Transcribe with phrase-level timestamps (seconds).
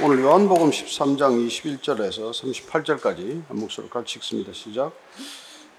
[0.00, 4.52] 오늘 요한복음 13장 21절에서 38절까지 한 목소리로 같이 읽습니다.
[4.52, 4.92] 시작.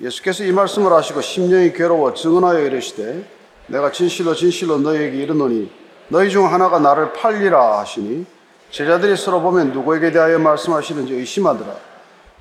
[0.02, 3.26] 예수께서 이 말씀을 하시고 심령이 괴로워 증언하여 이르시되
[3.68, 5.72] 내가 진실로 진실로 너희에게 이르노니
[6.10, 8.26] 너희 중 하나가 나를 팔리라 하시니
[8.72, 11.78] 제자들이 서로 보면 누구에게 대하여 말씀하시는지 의심하더라.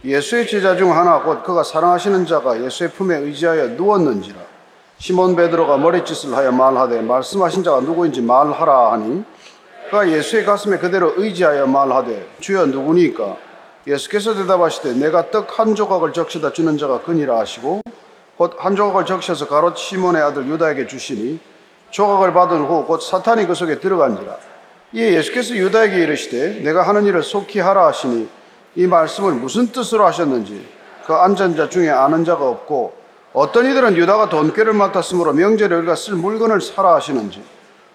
[0.04, 4.36] 예수의 제자 중 하나 곧 그가 사랑하시는 자가 예수의 품에 의지하여 누웠는지라.
[4.98, 9.22] 시몬 베드로가 머리짓을 하여 말하되 말씀하신 자가 누구인지 말하라 하니
[9.90, 13.36] 그가 예수의 가슴에 그대로 의지하여 말하되 주여 누구니까?
[13.86, 17.80] 예수께서 대답하시되 내가 떡 한 조각을 적셔다 주는 자가 그니라 하시고
[18.36, 21.40] 곧 한 조각을 적셔서 가롯 시몬의 아들 유다에게 주시니
[21.90, 24.36] 조각을 받은 후 곧 사탄이 그 속에 들어간지라.
[24.92, 28.28] 이에 예수께서 유다에게 이르시되 내가 하는 일을 속히 하라 하시니
[28.76, 30.66] 이 말씀을 무슨 뜻으로 하셨는지
[31.06, 32.92] 그 앉은 자 중에 아는 자가 없고
[33.32, 37.42] 어떤 이들은 유다가 돈꾀를 맡았으므로 명절에 우리가 쓸 물건을 사라 하시는지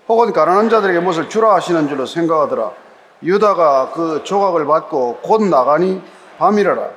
[0.08, 2.72] 혹은 가난한 자들에게 무엇을 주라 하시는 줄로 생각하더라.
[3.24, 6.02] 유다가 그 조각을 받고 곧 나가니
[6.38, 6.90] 밤이라라.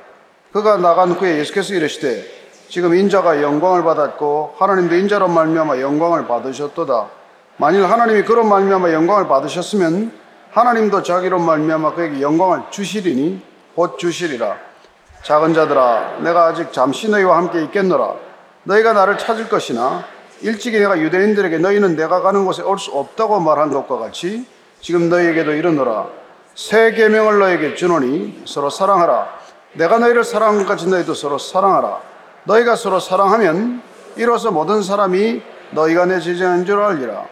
[0.51, 2.25] 그가 나간 후에 예수께서 이르시되
[2.69, 7.07] 지금 인자가 영광을 받았고 하나님도 인자로 말미암아 영광을 받으셨도다.
[7.57, 10.11] 만일 하나님이 그런 말미암아 영광을 받으셨으면
[10.51, 13.41] 하나님도 자기로 말미암아 그에게 영광을 주시리니
[13.75, 14.57] 곧 주시리라.
[15.23, 18.15] 작은 자들아 내가 아직 잠시 너희와 함께 있겠노라.
[18.63, 20.03] 너희가 나를 찾을 것이나
[20.41, 24.45] 일찍이 내가 유대인들에게 너희는 내가 가는 곳에 올 수 없다고 말한 것과 같이
[24.81, 26.07] 지금 너희에게도 이르노라.
[26.55, 29.27] 새 계명을 너희에게 주노니 서로 사랑하라.
[29.73, 31.99] 내가 너희를 사랑한 것 같이 너희도 서로 사랑하라.
[32.45, 33.81] 너희가 서로 사랑하면
[34.15, 37.25] 이로써 모든 사람이 너희가 내 제자인 줄 알리라.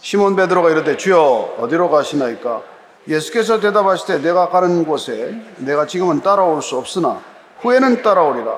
[0.00, 2.62] 시몬 베드로가 이르되 주여 어디로 가시나이까?
[3.08, 7.20] 예수께서 대답하시되 내가 가는 곳에 내가 지금은 따라올 수 없으나
[7.60, 8.56] 후에는 따라오리라.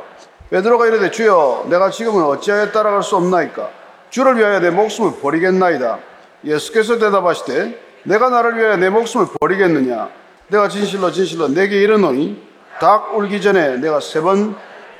[0.50, 3.69] 베드로가 이르되 주여 내가 지금은 어찌하여 따라갈 수 없나이까
[4.12, 5.98] 주를 위하여 내 목숨을 버리겠나이다.
[6.44, 10.10] 예수께서 대답하시되 내가 나를 위하여 내 목숨을 버리겠느냐?
[10.48, 12.46] 내가 진실로 진실로 내게 이르노니
[12.78, 14.55] 닭 울기 전에 내가 세 번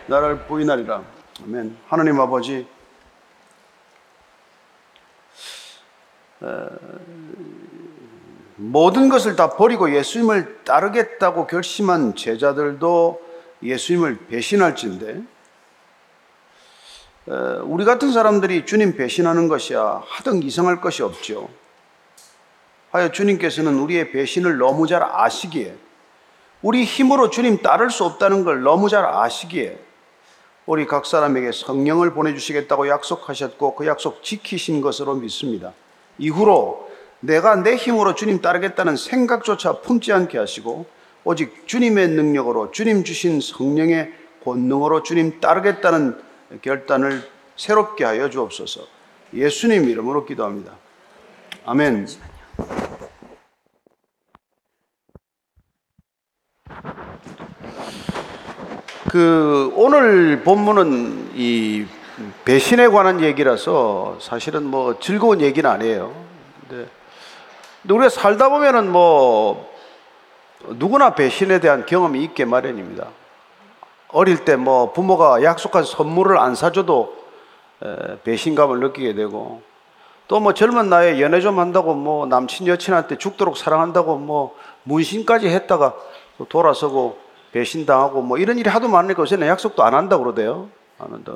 [0.07, 1.03] 나를 부인하리라.
[1.45, 1.77] 아멘.
[1.89, 2.67] 하나님 아버지
[8.57, 13.21] 모든 것을 다 버리고 예수님을 따르겠다고 결심한 제자들도
[13.63, 15.23] 예수님을 배신할진데
[17.27, 21.49] 우리 같은 사람들이 주님 배신하는 것이야 하등 이상할 것이 없죠.
[22.91, 25.75] 하여 주님께서는 우리의 배신을 너무 잘 아시기에
[26.63, 29.79] 우리 힘으로 주님 따를 수 없다는 걸 너무 잘 아시기에
[30.67, 35.73] 우리 각 사람에게 성령을 보내주시겠다고 약속하셨고 그 약속 지키신 것으로 믿습니다.
[36.19, 36.91] 이후로
[37.21, 40.87] 내가 내 힘으로 주님 따르겠다는 생각조차 품지 않게 하시고
[41.25, 44.13] 오직 주님의 능력으로 주님 주신 성령의
[44.45, 48.83] 권능으로 주님 따르겠다는 결단을 새롭게 하여 주옵소서.
[49.33, 50.73] 예수님 이름으로 기도합니다.
[51.65, 52.07] 아멘.
[59.11, 61.87] 그 오늘 본문은 이
[62.45, 66.15] 배신에 관한 얘기라서 사실은 뭐 즐거운 얘기는 아니에요.
[66.61, 66.89] 근데,
[67.89, 69.71] 우리가 살다 보면은 뭐
[70.67, 73.09] 누구나 배신에 대한 경험이 있게 마련입니다.
[74.13, 77.15] 어릴 때 뭐 부모가 약속한 선물을 안 사줘도
[78.25, 79.63] 배신감을 느끼게 되고
[80.29, 85.95] 또 뭐 젊은 나이에 연애 좀 한다고 뭐 남친 여친한테 죽도록 사랑한다고 뭐 문신까지 했다가
[86.49, 87.19] 돌아서고
[87.53, 90.71] 배신당하고 뭐 이런 일이 하도 많으니까 요새는 약속도 안 한다고 그러대요.
[90.99, 91.35] 안 한다.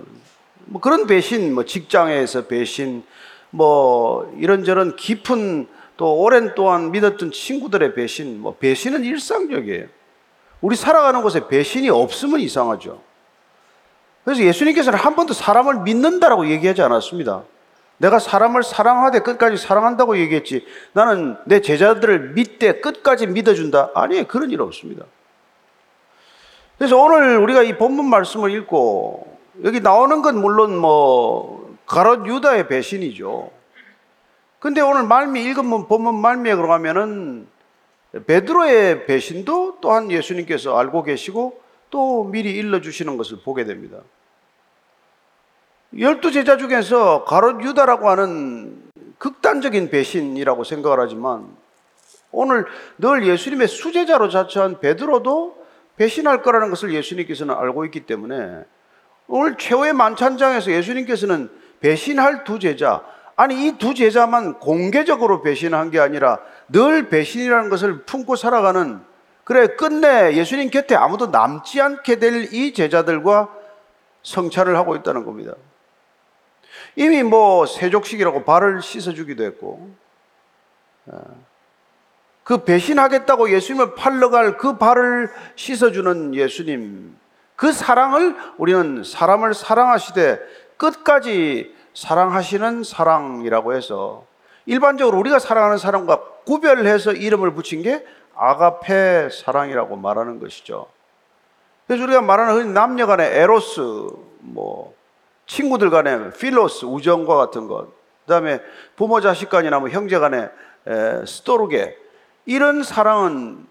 [0.65, 3.05] 뭐 그런 배신, 뭐 직장에서 배신,
[3.51, 9.87] 뭐 이런저런 깊은 또 오랜 동안 믿었던 친구들의 배신, 뭐 배신은 일상적이에요.
[10.61, 13.01] 우리 살아가는 곳에 배신이 없으면 이상하죠.
[14.25, 17.45] 그래서 예수님께서는 한 번도 사람을 믿는다라고 얘기하지 않았습니다.
[17.99, 20.67] 내가 사람을 사랑하되 끝까지 사랑한다고 얘기했지.
[20.93, 23.91] 나는 내 제자들을 믿되 끝까지 믿어준다.
[23.95, 25.05] 아니, 그런 일 없습니다.
[26.77, 33.51] 그래서 오늘 우리가 이 본문 말씀을 읽고 여기 나오는 건 물론 뭐 가롯 유다의 배신이죠.
[34.59, 37.47] 근데 오늘 말미 읽은 본문 말미에 들어가면은
[38.27, 41.61] 베드로의 배신도 또한 예수님께서 알고 계시고
[41.91, 43.99] 또 미리 일러주시는 것을 보게 됩니다.
[45.99, 48.83] 열두 제자 중에서 가롯 유다라고 하는
[49.19, 51.57] 극단적인 배신이라고 생각을 하지만
[52.31, 52.67] 오늘
[52.99, 55.67] 늘 예수님의 수제자로 자처한 베드로도
[55.97, 58.65] 배신할 거라는 것을 예수님께서는 알고 있기 때문에
[59.29, 61.51] 오늘 최후의 만찬장에서 예수님께서는
[61.81, 63.03] 배신할 두 제자,
[63.37, 66.39] 아니 이 두 제자만 공개적으로 배신한 게 아니라
[66.69, 69.01] 늘 배신이라는 것을 품고 살아가는
[69.45, 73.49] 그래 끝내 예수님 곁에 아무도 남지 않게 될 이 제자들과
[74.23, 75.53] 성찰을 하고 있다는 겁니다.
[76.97, 79.91] 이미 뭐 세족식이라고 발을 씻어주기도 했고
[81.07, 81.21] 어,
[82.43, 87.17] 그 배신하겠다고 예수님을 팔러 갈 그 발을 씻어주는 예수님.
[87.55, 90.41] 그 사랑을 우리는 사람을 사랑하시되
[90.77, 94.27] 끝까지 사랑하시는 사랑이라고 해서
[94.67, 98.05] 일반적으로 우리가 사랑하는 사람과 구별해서 이름을 붙인 게
[98.35, 100.89] 아가페 사랑이라고 말하는 것이죠.
[101.87, 103.81] 그래서 우리가 말하는 남녀 간의 에로스,
[104.41, 104.95] 뭐,
[105.47, 108.61] 친구들 간의 필로스, 우정과 같은 것, 그 다음에
[108.97, 110.51] 부모 자식 간이나 뭐 형제 간의
[110.87, 111.97] 에, 스토르게,
[112.45, 113.67] 이런 사랑은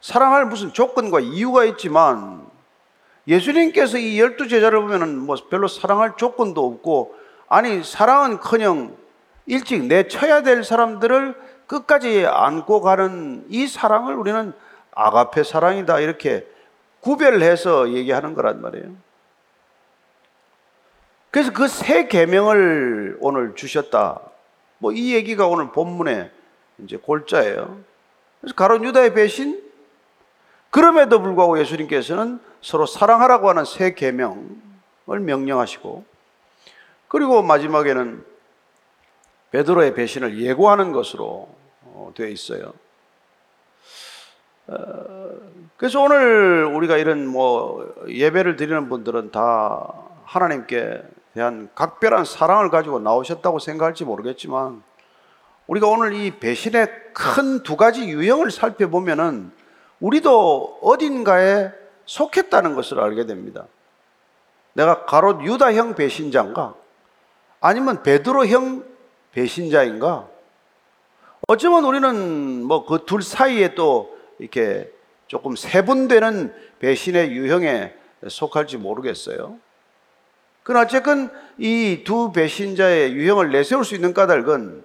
[0.00, 2.46] 사랑할 무슨 조건과 이유가 있지만
[3.28, 8.96] 예수님께서 이 열두 제자를 보면은 뭐 별로 사랑할 조건도 없고 아니 사랑은 커녕
[9.46, 11.34] 일찍 내쳐야 될 사람들을
[11.66, 14.52] 끝까지 안고 가는 이 사랑을 우리는
[14.94, 16.46] 아가페 사랑이다 이렇게
[17.00, 18.90] 구별해서 얘기하는 거란 말이에요.
[21.30, 24.20] 그래서 그 세 계명을 오늘 주셨다.
[24.78, 26.30] 뭐 이 얘기가 오늘 본문에
[26.78, 27.78] 이제 골자예요.
[28.40, 29.62] 그래서 가론 유다의 배신
[30.70, 36.04] 그럼에도 불구하고 예수님께서는 서로 사랑하라고 하는 세 계명을 명령하시고
[37.08, 38.24] 그리고 마지막에는
[39.50, 41.48] 베드로의 배신을 예고하는 것으로
[41.82, 42.72] 어, 되어 있어요.
[44.66, 45.28] 어,
[45.76, 49.92] 그래서 오늘 우리가 이런 뭐 예배를 드리는 분들은 다
[50.24, 51.02] 하나님께
[51.34, 54.82] 대한 각별한 사랑을 가지고 나오셨다고 생각할지 모르겠지만
[55.66, 59.52] 우리가 오늘 이 배신의 큰 두 가지 유형을 살펴보면은
[60.00, 61.72] 우리도 어딘가에
[62.04, 63.66] 속했다는 것을 알게 됩니다.
[64.72, 66.74] 내가 가롯 유다형 배신자인가?
[67.66, 68.84] 아니면 베드로형
[69.32, 70.28] 배신자인가?
[71.48, 74.90] 어쩌면 우리는 뭐 그 둘 사이에 또 이렇게
[75.26, 77.94] 조금 세분되는 배신의 유형에
[78.28, 79.56] 속할지 모르겠어요.
[80.62, 84.84] 그러나 어쨌건 이 두 배신자의 유형을 내세울 수 있는 까닭은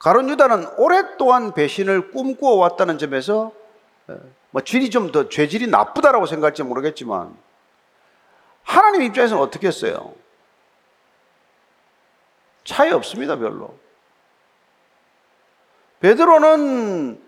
[0.00, 3.52] 가론 유다는 오랫동안 배신을 꿈꾸어 왔다는 점에서
[4.50, 7.36] 뭐 질이 좀 더 죄질이 나쁘다라고 생각할지 모르겠지만
[8.64, 10.12] 하나님 입장에서는 어떻게 했어요?
[12.66, 13.74] 차이 없습니다, 별로.
[16.00, 17.22] 베드로는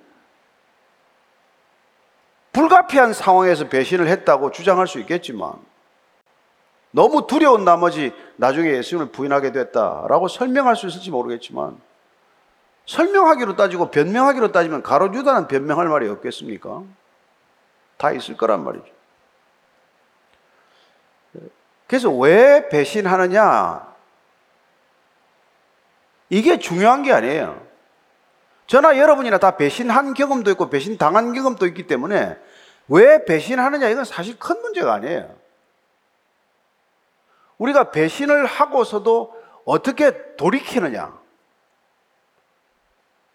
[2.52, 5.54] 불가피한 상황에서 배신을 했다고 주장할 수 있겠지만
[6.90, 11.80] 너무 두려운 나머지 나중에 예수님을 부인하게 됐다라고 설명할 수 있을지 모르겠지만
[12.86, 16.82] 설명하기로 따지고 변명하기로 따지면 가로 유다는 변명할 말이 없겠습니까?
[17.96, 18.86] 다 있을 거란 말이죠.
[21.86, 23.87] 그래서 왜 배신하느냐?
[26.30, 27.66] 이게 중요한 게 아니에요.
[28.66, 32.38] 저나 여러분이나 다 배신한 경험도 있고 배신 당한 경험도 있기 때문에
[32.88, 35.34] 왜 배신하느냐 이건 사실 큰 문제가 아니에요.
[37.56, 39.34] 우리가 배신을 하고서도
[39.64, 41.18] 어떻게 돌이키느냐.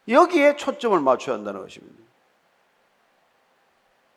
[0.07, 2.03] 여기에 초점을 맞춰야 한다는 것입니다.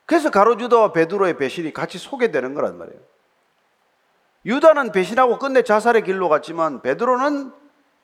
[0.04, 3.00] 그래서 가로 유다와 베드로의 배신이 같이 소개되는 거란 말이에요.
[4.44, 7.52] 유다는 배신하고 끝내 자살의 길로 갔지만 베드로는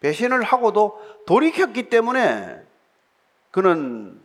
[0.03, 2.61] 배신을 하고도 돌이켰기 때문에
[3.53, 4.21] 그는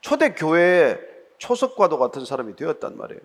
[0.00, 1.00] 초대 교회의
[1.38, 3.20] 초석과도 같은 사람이 되었단 말이에요.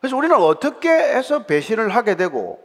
[0.00, 2.64] 그래서 우리는 어떻게 해서 배신을 하게 되고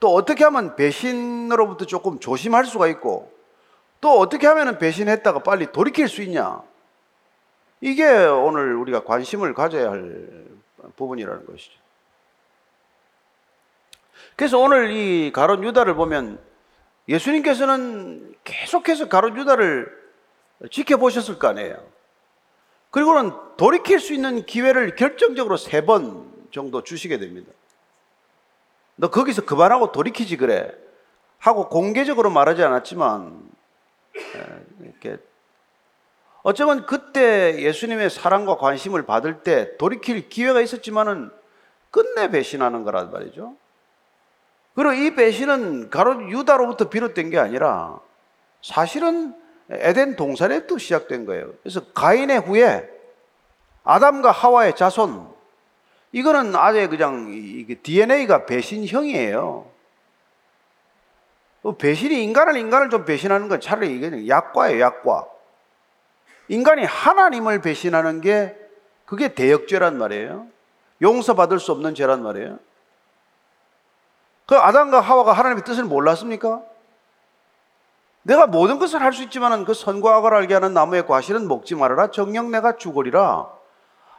[0.00, 3.32] 또 어떻게 하면 배신으로부터 조금 조심할 수가 있고
[4.00, 6.62] 또 어떻게 하면 배신했다가 빨리 돌이킬 수 있냐?
[7.80, 10.46] 이게 오늘 우리가 관심을 가져야 할
[10.96, 11.79] 부분이라는 것이죠.
[14.40, 16.40] 그래서 오늘 이 가론 유다를 보면
[17.10, 19.94] 예수님께서는 계속해서 가롯 유다를
[20.70, 21.76] 지켜보셨을 거 아니에요.
[22.90, 27.52] 그리고는 돌이킬 수 있는 기회를 결정적으로 세 번 정도 주시게 됩니다.
[28.96, 30.72] 너 거기서 그만하고 돌이키지 그래.
[31.38, 33.46] 하고 공개적으로 말하지 않았지만,
[34.80, 35.18] 이렇게
[36.42, 41.30] 어쩌면 그때 예수님의 사랑과 관심을 받을 때 돌이킬 기회가 있었지만은
[41.90, 43.59] 끝내 배신하는 거란 말이죠.
[44.74, 48.00] 그리고 이 배신은 가로 유다로부터 비롯된 게 아니라
[48.62, 49.34] 사실은
[49.70, 51.52] 에덴 동산에도 시작된 거예요.
[51.62, 52.88] 그래서 가인의 후에
[53.84, 55.28] 아담과 하와의 자손
[56.12, 57.26] 이거는 아예 그냥
[57.82, 59.70] DNA가 배신형이에요.
[61.62, 65.26] 뭐 배신이 인간을 인간을 좀 배신하는 건 차라리 이게 약과예요, 약과.
[66.48, 68.56] 인간이 하나님을 배신하는 게
[69.04, 70.46] 그게 대역죄란 말이에요.
[71.02, 72.58] 용서받을 수 없는 죄란 말이에요.
[74.50, 76.60] 그 아담과 하와가 하나님의 뜻을 몰랐습니까?
[78.24, 82.10] 내가 모든 것을 할 수 있지만 그 선과 악을 알게 하는 나무의 과실은 먹지 말아라.
[82.10, 83.48] 정녕 내가 죽으리라.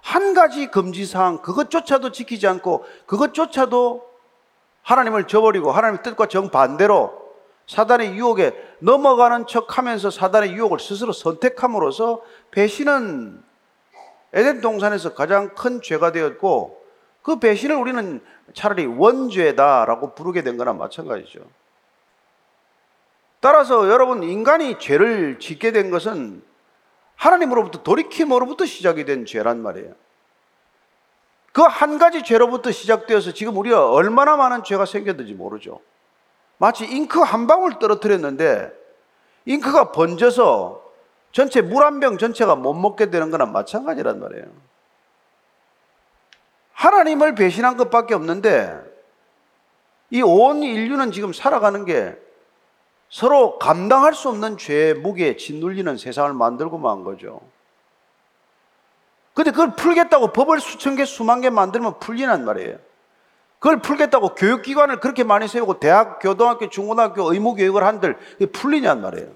[0.02, 4.10] 한 가지 금지사항, 그것조차도 지키지 않고 그것조차도
[4.84, 7.12] 하나님을 저버리고 하나님의 뜻과 정반대로
[7.68, 12.22] 사단의 유혹에 넘어가는 척 하면서 사단의 유혹을 스스로 선택함으로써
[12.52, 13.44] 배신은
[14.32, 16.82] 에덴 동산에서 가장 큰 죄가 되었고
[17.22, 18.22] 그 배신을 우리는
[18.54, 21.40] 차라리 원죄다라고 부르게 된 거나 마찬가지죠.
[23.40, 26.44] 따라서 여러분 인간이 죄를 짓게 된 것은
[27.16, 29.94] 하나님으로부터 돌이킴으로부터 시작이 된 죄란 말이에요.
[31.54, 35.82] 그 한 가지 죄로부터 시작되어서 지금 우리가 얼마나 많은 죄가 생겼는지 모르죠.
[36.58, 38.72] 마치 잉크 한 방울 떨어뜨렸는데
[39.46, 40.82] 잉크가 번져서
[41.32, 44.46] 전체 물 한 병 전체가 못 먹게 되는 거나 마찬가지란 말이에요.
[46.82, 48.80] 하나님을 배신한 것밖에 없는데
[50.10, 52.18] 이 온 인류는 지금 살아가는 게
[53.08, 57.40] 서로 감당할 수 없는 죄의 무게에 짓눌리는 세상을 만들고 만 거죠.
[59.34, 62.78] 근데 그걸 풀겠다고 법을 수천 개, 수만 개 만들면 풀리란 말이에요.
[63.60, 68.18] 그걸 풀겠다고 교육기관을 그렇게 많이 세우고 대학, 고등학교, 중고등학교 의무교육을 한들
[68.52, 69.30] 풀리냔 말이에요.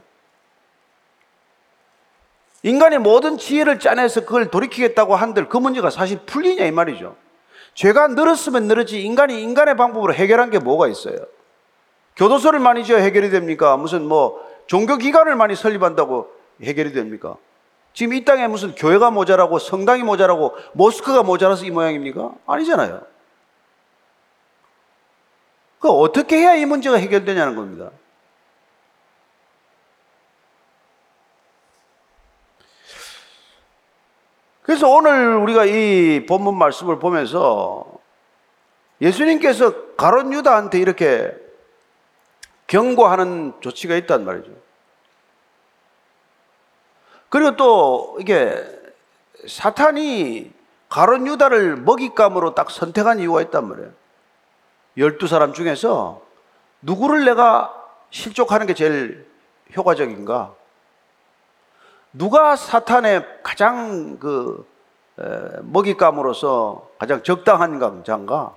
[2.63, 7.15] 인간의 모든 지혜를 짜내서 그걸 돌이키겠다고 한들 그 문제가 사실 풀리냐 이 말이죠.
[7.75, 11.17] 죄가 늘었으면 늘었지 인간이 인간의 방법으로 해결한 게 뭐가 있어요?
[12.15, 13.75] 교도소를 많이 지어 해결이 됩니까?
[13.77, 16.31] 무슨 뭐 종교기관을 많이 설립한다고
[16.63, 17.35] 해결이 됩니까?
[17.93, 22.33] 지금 이 땅에 무슨 교회가 모자라고 성당이 모자라고 모스크가 모자라서 이 모양입니까?
[22.45, 23.01] 아니잖아요.
[25.79, 27.91] 그 어떻게 해야 이 문제가 해결되냐는 겁니다.
[34.65, 37.85] 그래서 오늘 우리가 이 본문 말씀을 보면서
[38.99, 41.31] 예수님께서 가론 유다한테 이렇게
[42.65, 44.51] 경고하는 조치가 있단 말이죠.
[47.29, 48.55] 그리고 또 이게
[49.47, 50.51] 사탄이
[50.89, 53.91] 가론 유다를 먹잇감으로 딱 선택한 이유가 있단 말이에요.
[54.97, 56.21] 열두 사람 중에서
[56.81, 57.71] 누구를 내가
[58.09, 59.27] 실족하는 게 제일
[59.75, 60.55] 효과적인가?
[62.17, 64.65] 누가 사탄의 가장 그
[65.61, 68.55] 먹잇감으로서 가장 적당한 강자인가?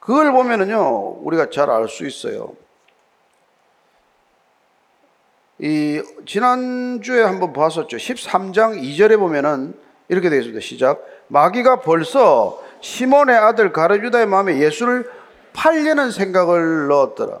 [0.00, 2.52] 그걸 보면은요, 우리가 잘 알 수 있어요.
[5.58, 7.96] 이, 지난주에 한번 봤었죠.
[7.96, 9.78] 13장 2절에 보면은
[10.08, 10.60] 이렇게 되어 있습니다.
[10.60, 11.02] 시작.
[11.28, 15.10] 마귀가 벌써 시몬의 아들 가르주다의 마음에 예수를
[15.54, 17.38] 팔려는 생각을 넣었더라.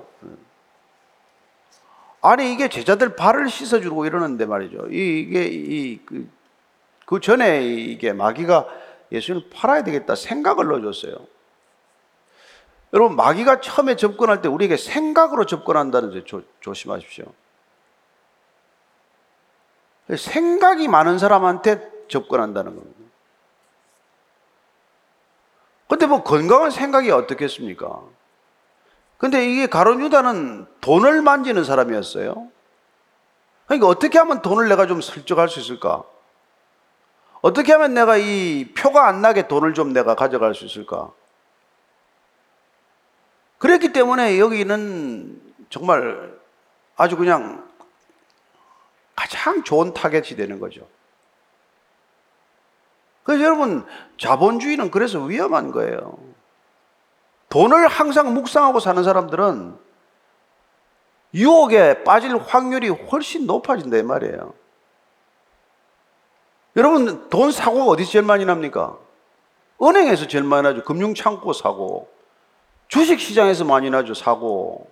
[2.26, 4.86] 아니, 이게 제자들 발을 씻어주고 이러는데 말이죠.
[4.86, 6.26] 이게, 이, 그,
[7.04, 8.66] 그 전에 이게 마귀가
[9.12, 11.14] 예수를 팔아야 되겠다 생각을 넣어줬어요.
[12.94, 17.26] 여러분 마귀가 처음에 접근할 때 우리에게 생각으로 접근한다는 점 조, 조심하십시오.
[20.16, 23.00] 생각이 많은 사람한테 접근한다는 겁니다.
[25.88, 28.02] 근데 뭐 건강한 생각이 어떻겠습니까?
[29.18, 32.48] 근데 이게 가론 유다는 돈을 만지는 사람이었어요.
[33.66, 36.04] 그러니까 어떻게 하면 돈을 내가 좀 슬쩍할 수 있을까?
[37.40, 41.10] 어떻게 하면 내가 이 표가 안 나게 돈을 좀 내가 가져갈 수 있을까?
[43.58, 45.40] 그랬기 때문에 여기는
[45.70, 46.38] 정말
[46.96, 47.68] 아주 그냥
[49.16, 50.86] 가장 좋은 타겟이 되는 거죠.
[53.22, 53.86] 그래서 여러분,
[54.18, 56.18] 자본주의는 그래서 위험한 거예요.
[57.54, 59.78] 돈을 항상 묵상하고 사는 사람들은
[61.34, 64.54] 유혹에 빠질 확률이 훨씬 높아진다, 이 말이에요.
[66.74, 68.98] 여러분, 돈 사고가 어디서 제일 많이 납니까?
[69.80, 70.82] 은행에서 제일 많이 나죠.
[70.82, 72.08] 금융창고 사고.
[72.88, 74.90] 주식 시장에서 많이 나죠, 사고.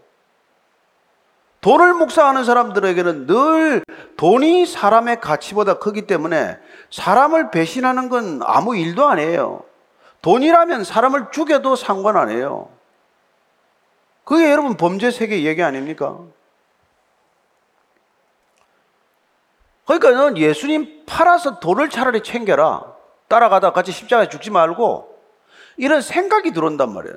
[1.63, 3.83] 돈을 묵상하는 사람들에게는 늘
[4.17, 6.61] 돈이 사람의 가치보다 크기 때문에
[6.93, 9.65] 사람을 배신하는 건 아무 일도 아니에요.
[10.23, 12.69] 돈이라면 사람을 죽여도 상관 안 해요.
[14.25, 16.19] 그게 여러분 범죄 세계 얘기 아닙니까?
[19.85, 22.93] 그러니까 는 예수님 팔아서 돈을 차라리 챙겨라.
[23.29, 25.19] 따라가다 같이 십자가에 죽지 말고
[25.77, 27.17] 이런 생각이 들어온단 말이에요.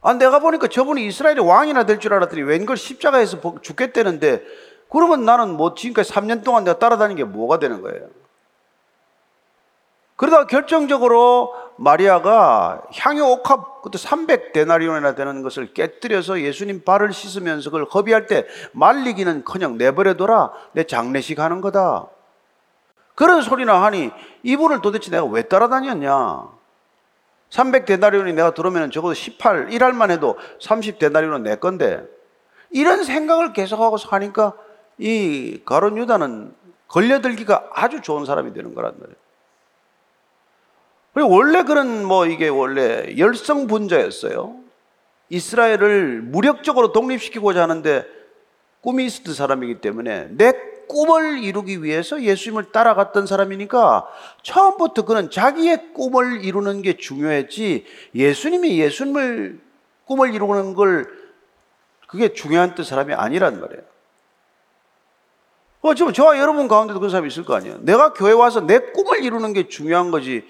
[0.00, 4.42] 아, 내가 보니까 저분이 이스라엘의 왕이나 될 줄 알았더니 웬걸 십자가에서 죽겠다는데
[4.88, 8.08] 그러면 나는 뭐 지금까지 3년 동안 내가 따라다닌 게 뭐가 되는 거예요?
[10.16, 18.26] 그러다 결정적으로 마리아가 향유 옥합 그것도 300데나리온이나 되는 것을 깨뜨려서 예수님 발을 씻으면서 그걸 허비할
[18.26, 22.06] 때 말리기는커녕 내버려둬라 내 장례식 하는 거다.
[23.14, 24.10] 그런 소리나 하니
[24.42, 26.48] 이분을 도대체 내가 왜 따라다녔냐?
[27.50, 32.02] 300데나리온이 내가 들어오면 적어도 18, 1할만 해도 30데나리온은 내 건데
[32.70, 34.54] 이런 생각을 계속하고 사니까
[34.98, 36.54] 이 가론 유다는
[36.88, 39.21] 걸려들기가 아주 좋은 사람이 되는 거란 말이에요.
[41.12, 44.56] 그리고 원래 그런 뭐 이게 원래 열성 분자였어요.
[45.28, 48.06] 이스라엘을 무력적으로 독립시키고자 하는데
[48.80, 50.52] 꿈이 있었던 사람이기 때문에 내
[50.88, 54.06] 꿈을 이루기 위해서 예수님을 따라갔던 사람이니까
[54.42, 59.60] 처음부터 그는 자기의 꿈을 이루는 게 중요했지 예수님이 예수님을
[60.04, 61.08] 꿈을 이루는 걸
[62.06, 63.82] 그게 중요한 뜻 사람이 아니란 말이에요.
[65.80, 67.78] 어, 지금 저와 여러분 가운데도 그런 사람이 있을 거 아니에요.
[67.80, 70.44] 내가 교회 와서 내 꿈을 이루는 게 중요한 거지.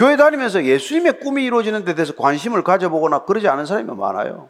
[0.00, 4.48] 교회 다니면서 예수님의 꿈이 이루어지는 데 대해서 관심을 가져보거나 그러지 않은 사람이 많아요.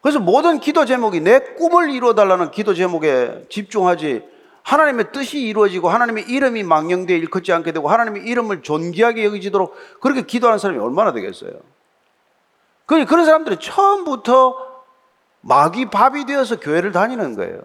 [0.00, 4.26] 그래서 모든 기도 제목이 내 꿈을 이루어달라는 기도 제목에 집중하지
[4.62, 10.58] 하나님의 뜻이 이루어지고 하나님의 이름이 망령되어 일컫지 않게 되고 하나님의 이름을 존귀하게 여기지도록 그렇게 기도하는
[10.58, 11.52] 사람이 얼마나 되겠어요?
[12.86, 14.82] 그런 사람들이 처음부터
[15.42, 17.60] 마귀 밥이 되어서 교회를 다니는 거예요.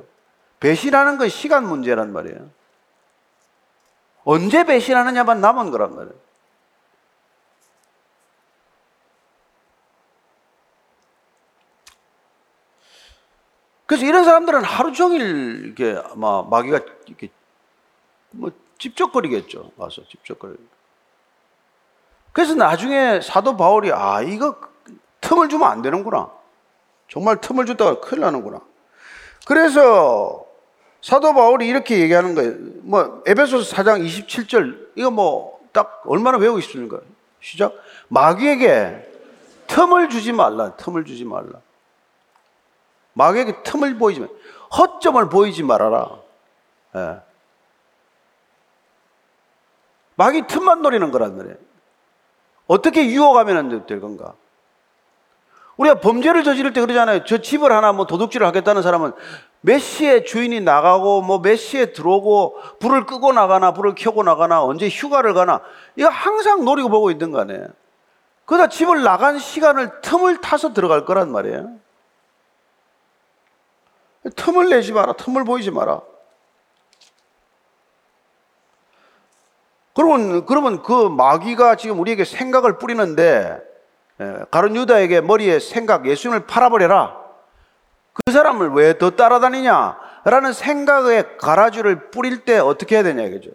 [0.59, 2.58] 배신하는 건 시간 문제란 말이에요.
[4.29, 6.13] 언제 배신하느냐만 남은 거란 말이에요.
[13.88, 17.31] 그래서 이런 사람들은 하루 종일 이렇게 아마 마귀가 이렇게
[18.29, 19.71] 뭐 집적거리겠죠.
[19.77, 20.57] 와서 집적거리.
[22.31, 24.59] 그래서 나중에 사도 바울이 아 이거
[25.21, 26.29] 틈을 주면 안 되는구나.
[27.07, 28.62] 정말 틈을 줬다가 큰일 나는구나.
[29.48, 30.45] 그래서
[31.01, 32.53] 사도 바울이 이렇게 얘기하는 거예요.
[32.84, 37.00] 뭐 에베소서 4장 27절 이거 뭐 딱 얼마나 외우고 있습니까?
[37.39, 37.74] 시작.
[38.10, 39.12] 마귀에게
[39.68, 40.75] 틈을 주지 말라.
[40.75, 41.62] 틈을 주지 말라.
[43.13, 44.27] 마귀에게 틈을 보이지 마.
[44.77, 46.20] 허점을 보이지 말아라.
[46.96, 47.22] 예.
[50.15, 51.56] 마귀 틈만 노리는 거란 말이에요.
[52.68, 54.34] 어떻게 유혹하면 될 건가?
[55.77, 57.24] 우리가 범죄를 저지를 때 그러잖아요.
[57.24, 59.13] 저 집을 하나 뭐 도둑질을 하겠다는 사람은
[59.61, 64.87] 몇 시에 주인이 나가고 뭐 몇 시에 들어오고 불을 끄고 나가나 불을 켜고 나가나 언제
[64.87, 65.61] 휴가를 가나
[65.95, 67.67] 이거 항상 노리고 보고 있는 거 아니에요.
[68.45, 71.71] 그러다 집을 나간 시간을 틈을 타서 들어갈 거란 말이에요.
[74.35, 75.13] 틈을 내지 마라.
[75.13, 76.01] 틈을 보이지 마라.
[79.93, 83.59] 그러면, 그러면 그 마귀가 지금 우리에게 생각을 뿌리는데,
[84.22, 87.19] 예, 가론 유다에게 머리에 생각, 예수님을 팔아버려라.
[88.25, 89.98] 그 사람을 왜 더 따라다니냐?
[90.25, 93.51] 라는 생각의 가라주를 뿌릴 때 어떻게 해야 되냐, 이거죠.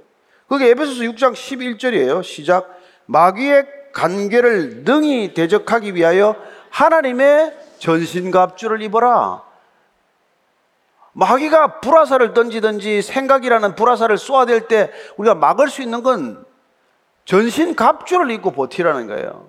[0.48, 2.22] 그게 에베소서 6장 11절이에요.
[2.22, 2.78] 시작.
[3.06, 6.36] 마귀의 관계를 능히 대적하기 위하여
[6.70, 9.42] 하나님의 전신갑주를 입어라.
[11.12, 16.44] 마귀가 불화살을 던지든지 생각이라는 불화살을 쏘아댈 때 우리가 막을 수 있는 건
[17.24, 19.48] 전신 갑주를 입고 버티라는 거예요.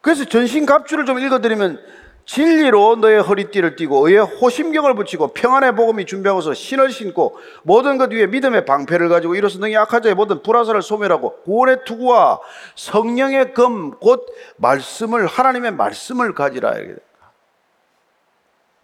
[0.00, 1.80] 그래서 전신 갑주를 좀 읽어드리면
[2.28, 8.26] 진리로 너의 허리띠를 띠고 의의 호심경을 붙이고 평안의 복음이 준비하고서 신을 신고 모든 것 위에
[8.26, 12.40] 믿음의 방패를 가지고 이로써 능히 악한 자의 모든 불화살을 소멸하고 구원의 투구와
[12.74, 16.74] 성령의 금곧 말씀을 하나님의 말씀을 가지라.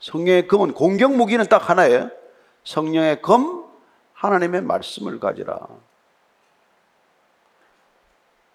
[0.00, 2.11] 성령의 검은 공격 무기는 딱 하나예요.
[2.64, 3.66] 성령의 검,
[4.14, 5.59] 하나님의 말씀을 가지라.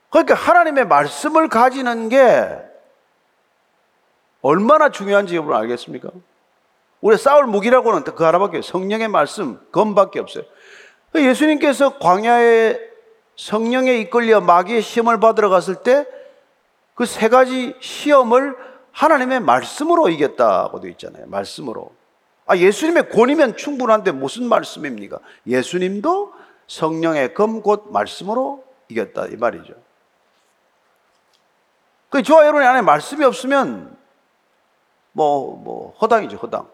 [0.09, 2.68] 그러니까 하나님의 말씀을 가지는 게
[4.41, 6.09] 얼마나 중요한지 여러분 알겠습니까?
[7.01, 10.43] 우리 싸울 무기라고는 그 하나밖에 성령의 말씀, 검밖에 없어요.
[11.15, 12.77] 예수님께서 광야에
[13.35, 16.05] 성령에 이끌려 마귀의 시험을 받으러 갔을 때
[16.95, 18.57] 그 세 가지 시험을
[18.91, 21.27] 하나님의 말씀으로 이겼다고 되어 있잖아요.
[21.27, 21.93] 말씀으로.
[22.45, 25.19] 아, 예수님의 권위면 충분한데 무슨 말씀입니까?
[25.47, 26.33] 예수님도
[26.67, 29.27] 성령의 검 곧 말씀으로 이겼다.
[29.27, 29.73] 이 말이죠.
[32.09, 33.95] 그 저와 여러분 안에 말씀이 없으면
[35.11, 36.67] 뭐, 뭐, 허당이죠, 허당.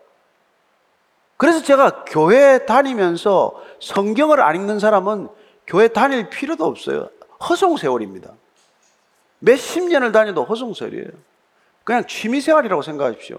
[1.37, 5.27] 그래서 제가 교회 다니면서 성경을 안 읽는 사람은
[5.67, 7.09] 교회 다닐 필요도 없어요.
[7.49, 8.31] 허송세월입니다.
[9.39, 11.09] 몇십 년을 다녀도 허송세월이에요.
[11.83, 13.37] 그냥 취미생활이라고 생각하십시오.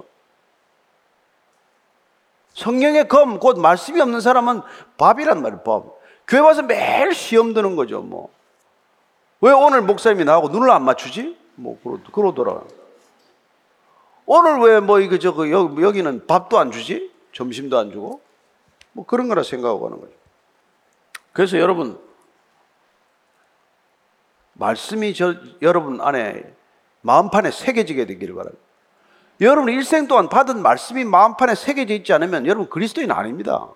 [2.54, 4.62] 성령의 검, 곧 말씀이 없는 사람은
[4.96, 5.84] 밥이란 말이에요, 밥.
[6.26, 8.30] 교회 와서 매일 시험 드는 거죠, 뭐.
[9.40, 11.38] 왜 오늘 목사님이 나하고 눈을 안 맞추지?
[11.54, 11.78] 뭐,
[12.12, 12.62] 그러더라.
[14.26, 17.10] 오늘 왜 뭐, 이거, 저거, 여기는 밥도 안 주지?
[17.32, 18.20] 점심도 안 주고?
[18.92, 20.12] 뭐 그런 거라 생각하고 하는 거죠.
[21.32, 21.98] 그래서 여러분,
[24.54, 26.54] 말씀이 저, 여러분 안에
[27.02, 28.64] 마음판에 새겨지게 되기를 바랍니다.
[29.42, 33.68] 여러분 일생 동안 받은 말씀이 마음판에 새겨져 있지 않으면 여러분 그리스도인 아닙니다.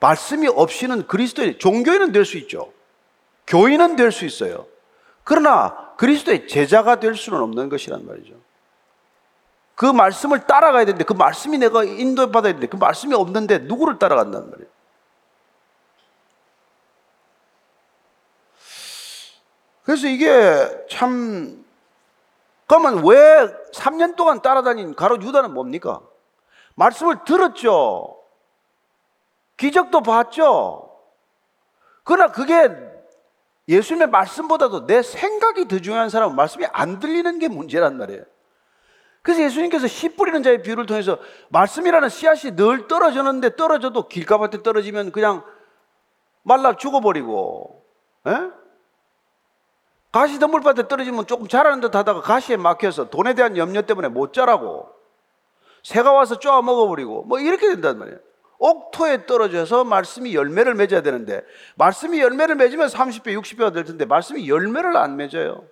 [0.00, 2.72] 말씀이 없이는 그리스도인, 종교인은 될 수 있죠.
[3.46, 4.66] 교인은 될 수 있어요.
[5.22, 8.34] 그러나 그리스도의 제자가 될 수는 없는 것이란 말이죠.
[9.76, 14.70] 그 말씀을 따라가야 되는데 그 말씀이 내가 인도받아야 되는데 그 말씀이 없는데 누구를 따라간다는 말이에요.
[19.84, 21.64] 그래서 이게 참
[22.66, 26.00] 그러면 왜 3년 동안 따라다닌 가롯 유다는 뭡니까?
[26.74, 28.18] 말씀을 들었죠.
[29.58, 30.90] 기적도 봤죠.
[32.02, 32.70] 그러나 그게
[33.68, 38.24] 예수님의 말씀보다도 내 생각이 더 중요한 사람은 말씀이 안 들리는 게 문제란 말이에요.
[39.26, 45.42] 그래서 예수님께서 씨 뿌리는 자의 비유를 통해서 말씀이라는 씨앗이 늘 떨어졌는데 떨어져도 길가밭에 떨어지면 그냥
[46.44, 47.82] 말라 죽어버리고,
[48.28, 48.50] 예?
[50.12, 54.90] 가시 덤불밭에 떨어지면 조금 자라는 듯 하다가 가시에 막혀서 돈에 대한 염려 때문에 못 자라고,
[55.82, 58.20] 새가 와서 쪼아 먹어버리고, 뭐 이렇게 된단 말이에요.
[58.60, 61.42] 옥토에 떨어져서 말씀이 열매를 맺어야 되는데,
[61.74, 65.64] 말씀이 열매를 맺으면 30배, 60배가 될 텐데, 말씀이 열매를 안 맺어요.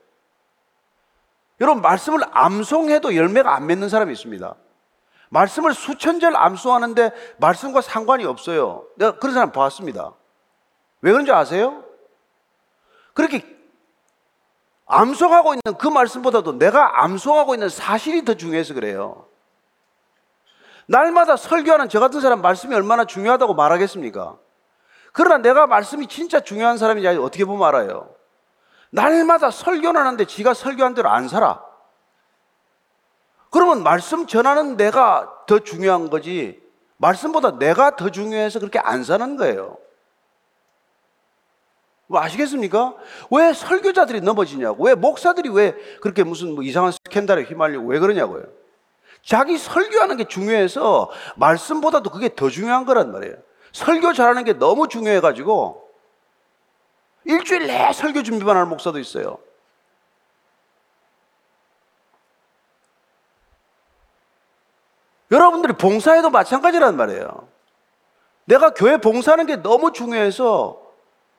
[1.61, 4.55] 여러분, 말씀을 암송해도 열매가 안 맺는 사람이 있습니다.
[5.31, 8.85] 말씀을 수천 절 암송하는데 말씀과 상관이 없어요.
[8.97, 10.13] 내가 그런 사람 봤습니다.
[11.01, 11.85] 왜 그런지 아세요?
[13.15, 13.45] 그렇게
[14.87, 19.27] 암송하고 있는 그 말씀보다도 내가 암송하고 있는 사실이 더 중요해서 그래요.
[20.87, 24.37] 날마다 설교하는 저 같은 사람 말씀이 얼마나 중요하다고 말하겠습니까?
[25.13, 28.15] 그러나 내가 말씀이 진짜 중요한 사람인지 어떻게 보면 알아요?
[28.95, 31.61] 날마다 설교는 하는데 지가 설교한 대로 안 살아.
[33.51, 36.63] 그러면 말씀 전하는 내가 더 중요한 거지,
[36.99, 39.79] 말씀보다 내가 더 중요해서 그렇게 안 사는 거예요.
[42.07, 42.95] 뭐 아시겠습니까?
[43.33, 48.45] 왜 설교자들이 넘어지냐고, 왜 목사들이 왜 그렇게 무슨 뭐 이상한 스캔들에 휘말리고 왜 그러냐고요.
[49.25, 53.35] 자기 설교하는 게 중요해서 말씀보다도 그게 더 중요한 거란 말이에요.
[53.73, 55.84] 설교 잘하는 게 너무 중요해가지고
[57.25, 59.39] 일주일 내 설교 준비만 하는 목사도 있어요.
[65.31, 67.49] 여러분들이 봉사해도 마찬가지란 말이에요.
[68.45, 70.81] 내가 교회 봉사하는 게 너무 중요해서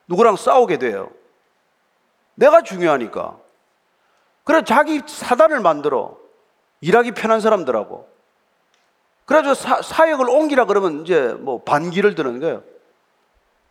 [0.07, 1.09] 누구랑 싸우게 돼요.
[2.33, 3.37] 내가 중요하니까.
[4.43, 6.17] 그래 자기 사단을 만들어
[6.81, 8.09] 일하기 편한 사람들하고.
[9.25, 12.63] 그래가지고 사, 사역을 옮기라 그러면 이제 뭐 반기를 드는 거예요.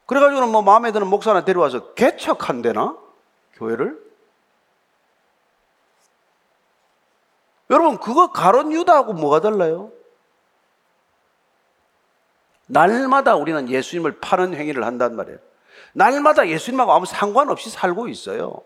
[0.07, 2.97] 그래가지고는 뭐 마음에 드는 목사 하나 데려와서 개척한대나?
[3.55, 4.03] 교회를?
[7.71, 9.91] 여러분, 그거 가론 유다하고 뭐가 달라요?
[12.67, 15.39] 날마다 우리는 예수님을 파는 행위를 한단 말이에요.
[15.93, 18.61] 날마다 예수님하고 아무 상관없이 살고 있어요.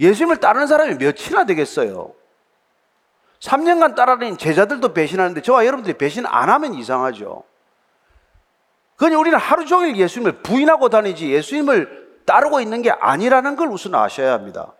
[0.00, 2.12] 예수님을 따르는 사람이 몇이나 되겠어요?
[3.40, 7.44] 3년간 따라다닌 제자들도 배신하는데 저와 여러분들이 배신 안 하면 이상하죠.
[8.96, 14.32] 그냥 우리는 하루 종일 예수님을 부인하고 다니지 예수님을 따르고 있는 게 아니라는 걸 우선 아셔야
[14.32, 14.72] 합니다.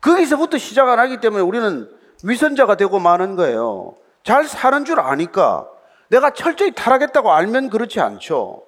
[0.00, 1.90] 거기서부터 시작 안 하기 때문에 우리는
[2.24, 3.96] 위선자가 되고 마는 거예요.
[4.22, 5.68] 잘 사는 줄 아니까
[6.08, 8.64] 내가 철저히 타락했다고 알면 그렇지 않죠.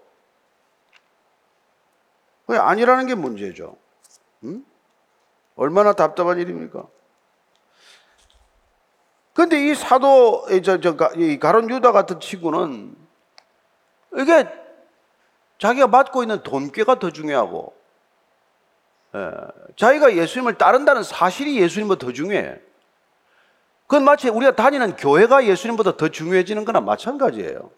[2.46, 3.76] 그게 아니라는 게 문제죠.
[4.44, 4.64] 음?
[5.56, 6.84] 얼마나 답답한 일입니까?
[9.32, 13.03] 근데 이 사도, 이 저, 저, 이 가론 유다 같은 친구는
[14.16, 14.48] 이게
[15.58, 17.74] 자기가 맡고 있는 돈꾀가 더 중요하고,
[19.14, 19.30] 예,
[19.76, 22.60] 자기가 예수님을 따른다는 사실이 예수님보다 더 중요해.
[23.86, 27.70] 그건 마치 우리가 다니는 교회가 예수님보다 더 중요해지는 거나 마찬가지예요.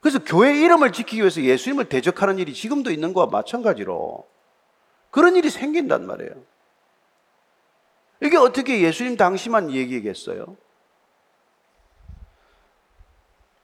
[0.00, 4.26] 그래서 교회 이름을 지키기 위해서 예수님을 대적하는 일이 지금도 있는 거와 마찬가지로
[5.10, 6.32] 그런 일이 생긴단 말이에요.
[8.20, 10.56] 이게 어떻게 예수님 당시만 얘기겠어요?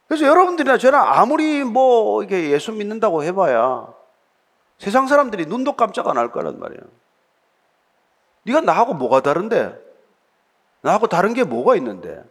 [0.09, 3.87] 그래서 여러분들이나 저나 아무리 뭐 이게 예수 믿는다고 해봐야
[4.79, 6.81] 세상 사람들이 눈도 깜짝 안 할 거란 말이에요.
[8.44, 9.79] 네가 나하고 뭐가 다른데?
[10.81, 12.23] 나하고 다른 게 뭐가 있는데?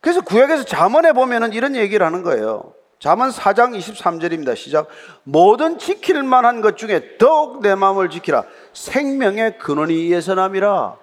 [0.00, 2.72] 그래서 구약에서 잠언에 보면은 이런 얘기를 하는 거예요.
[3.00, 4.54] 잠언 4장 23절입니다.
[4.54, 4.86] 시작.
[5.24, 8.44] 모든 지킬 만한 것 중에 더욱 내 마음을 지키라.
[8.72, 10.96] 생명의 근원이 예선함이라.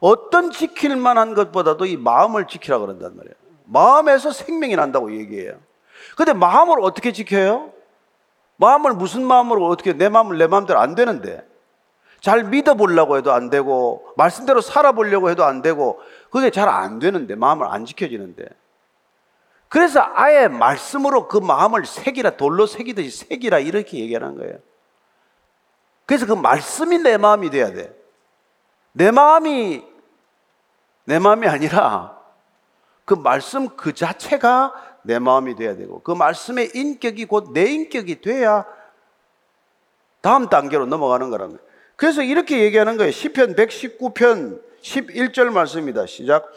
[0.00, 3.34] 어떤 지킬 만한 것보다도 이 마음을 지키라 그런단 말이에요.
[3.64, 5.58] 마음에서 생명이 난다고 얘기해요.
[6.16, 7.72] 근데 마음을 어떻게 지켜요?
[8.56, 11.46] 마음을 무슨 마음으로 어떻게 내 마음을 내 마음대로 안 되는데
[12.20, 17.66] 잘 믿어보려고 해도 안 되고 말씀대로 살아보려고 해도 안 되고 그게 잘 안 되는데 마음을
[17.66, 18.44] 안 지켜지는데
[19.68, 24.58] 그래서 아예 말씀으로 그 마음을 새기라 돌로 새기듯이 새기라 이렇게 얘기하는 거예요.
[26.06, 27.94] 그래서 그 말씀이 내 마음이 돼야 돼.
[28.92, 29.84] 내 마음이
[31.04, 32.18] 내 마음이 아니라
[33.04, 38.64] 그 말씀 그 자체가 내 마음이 돼야 되고 그 말씀의 인격이 곧 내 인격이 돼야
[40.20, 41.58] 다음 단계로 넘어가는 거예요.
[41.96, 43.10] 그래서 이렇게 얘기하는 거예요.
[43.10, 46.06] 시편 119편 11절 말씀입니다.
[46.06, 46.50] 시작.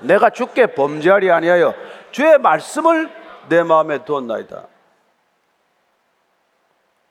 [0.00, 1.74] 내가 주께 범죄하리 아니하여
[2.10, 3.10] 주의 말씀을
[3.48, 4.66] 내 마음에 두었나이다.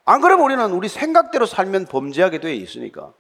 [0.06, 3.13] 안 그러면 우리는 우리 생각대로 살면 범죄하게 되어 있으니까.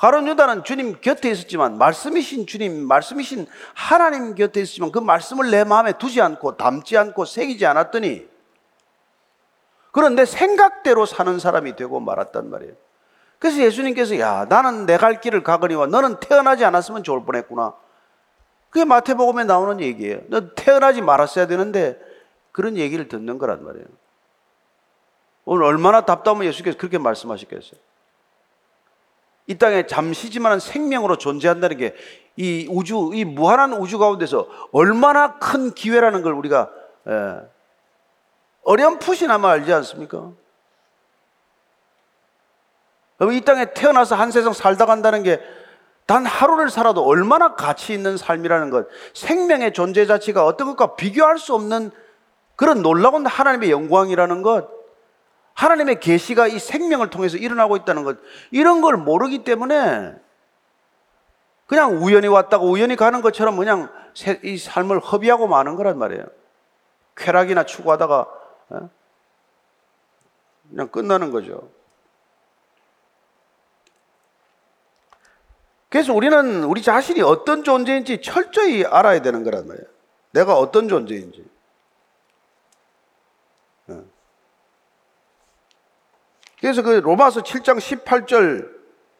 [0.00, 5.92] 가론 유다는 주님 곁에 있었지만 말씀이신 주님, 말씀이신 하나님 곁에 있었지만 그 말씀을 내 마음에
[5.92, 8.26] 두지 않고 담지 않고 새기지 않았더니
[9.92, 12.72] 그런데 생각대로 사는 사람이 되고 말았단 말이에요.
[13.38, 17.74] 그래서 예수님께서 야 나는 내 갈 길을 가거니와 너는 태어나지 않았으면 좋을 뻔했구나.
[18.70, 20.20] 그게 마태복음에 나오는 얘기예요.
[20.28, 22.00] 너 태어나지 말았어야 되는데
[22.52, 23.84] 그런 얘기를 듣는 거란 말이에요.
[25.44, 27.89] 오늘 얼마나 답답하면 예수께서 그렇게 말씀하셨겠어요.
[29.50, 31.94] 이 땅에 잠시지만 생명으로 존재한다는 게
[32.36, 36.70] 이 우주, 이 무한한 우주 가운데서 얼마나 큰 기회라는 걸 우리가
[37.06, 37.36] 예,
[38.62, 40.30] 어렴풋이나마 알지 않습니까?
[43.32, 45.40] 이 땅에 태어나서 한 세상 살다 간다는 게
[46.06, 51.54] 단 하루를 살아도 얼마나 가치 있는 삶이라는 것, 생명의 존재 자체가 어떤 것과 비교할 수
[51.54, 51.92] 없는
[52.56, 54.68] 그런 놀라운 하나님의 영광이라는 것,
[55.54, 58.18] 하나님의 계시가 이 생명을 통해서 일어나고 있다는 것,
[58.50, 60.14] 이런 걸 모르기 때문에
[61.66, 63.88] 그냥 우연히 왔다가 우연히 가는 것처럼 그냥
[64.42, 66.24] 이 삶을 허비하고 마는 거란 말이에요.
[67.16, 68.26] 쾌락이나 추구하다가
[68.70, 68.90] 어?
[70.70, 71.70] 그냥 끝나는 거죠.
[75.88, 79.86] 그래서 우리는 우리 자신이 어떤 존재인지 철저히 알아야 되는 거란 말이에요.
[80.30, 81.44] 내가 어떤 존재인지.
[86.60, 86.62] 어.
[86.62, 88.68] 그래서 그 로마서 7장 18절,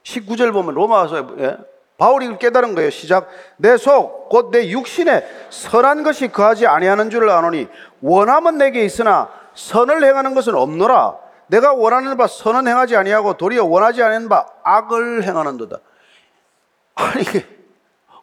[0.03, 1.57] 19절 보면 로마서 예?
[1.97, 2.91] 바울이 깨달은 거예요.
[2.91, 3.29] 시작.
[3.59, 7.69] 내 속, 곧 내 육신에 선한 것이 거하지 아니하는 줄을 아노니
[8.01, 11.19] 원함은 내게 있으나 선을 행하는 것은 없노라.
[11.49, 15.79] 내가 원하는 바 선은 행하지 아니하고 도리어 원하지 않은 바 악을 행하는도다.
[16.95, 17.25] 아니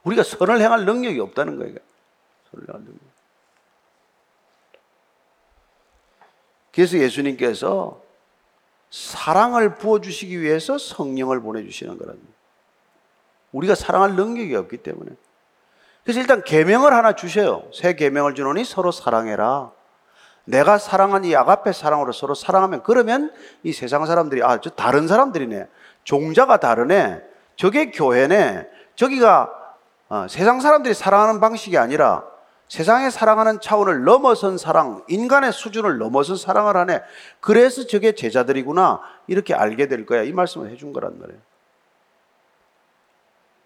[0.03, 1.75] 우리가 선을 행할 능력이 없다는 거예요.
[2.51, 2.99] 선을 행할 능력.
[6.73, 8.06] 그래서 예수님께서
[8.89, 12.28] 사랑을 부어주시기 위해서 성령을 보내주시는 거랍니다.
[13.52, 15.12] 우리가 사랑할 능력이 없기 때문에.
[16.04, 17.63] 그래서 일단 계명을 하나 주셔요.
[17.73, 19.71] 새 계명을 주노니 서로 사랑해라.
[20.45, 25.67] 내가 사랑한 이 아가페 사랑으로 서로 사랑하면 그러면 이 세상 사람들이 아, 저 다른 사람들이네.
[26.06, 27.21] 종자가 다르네.
[27.58, 28.69] 저게 교회네.
[28.95, 29.52] 저기가
[30.10, 32.23] 어, 세상 사람들이 사랑하는 방식이 아니라
[32.69, 37.01] 세상에 사랑하는 차원을 넘어선 사랑, 인간의 수준을 넘어선 사랑을 하네.
[37.39, 39.01] 그래서 저게 제자들이구나.
[39.27, 40.23] 이렇게 알게 될 거야.
[40.23, 41.39] 이 말씀을 해준 거란 말이에요.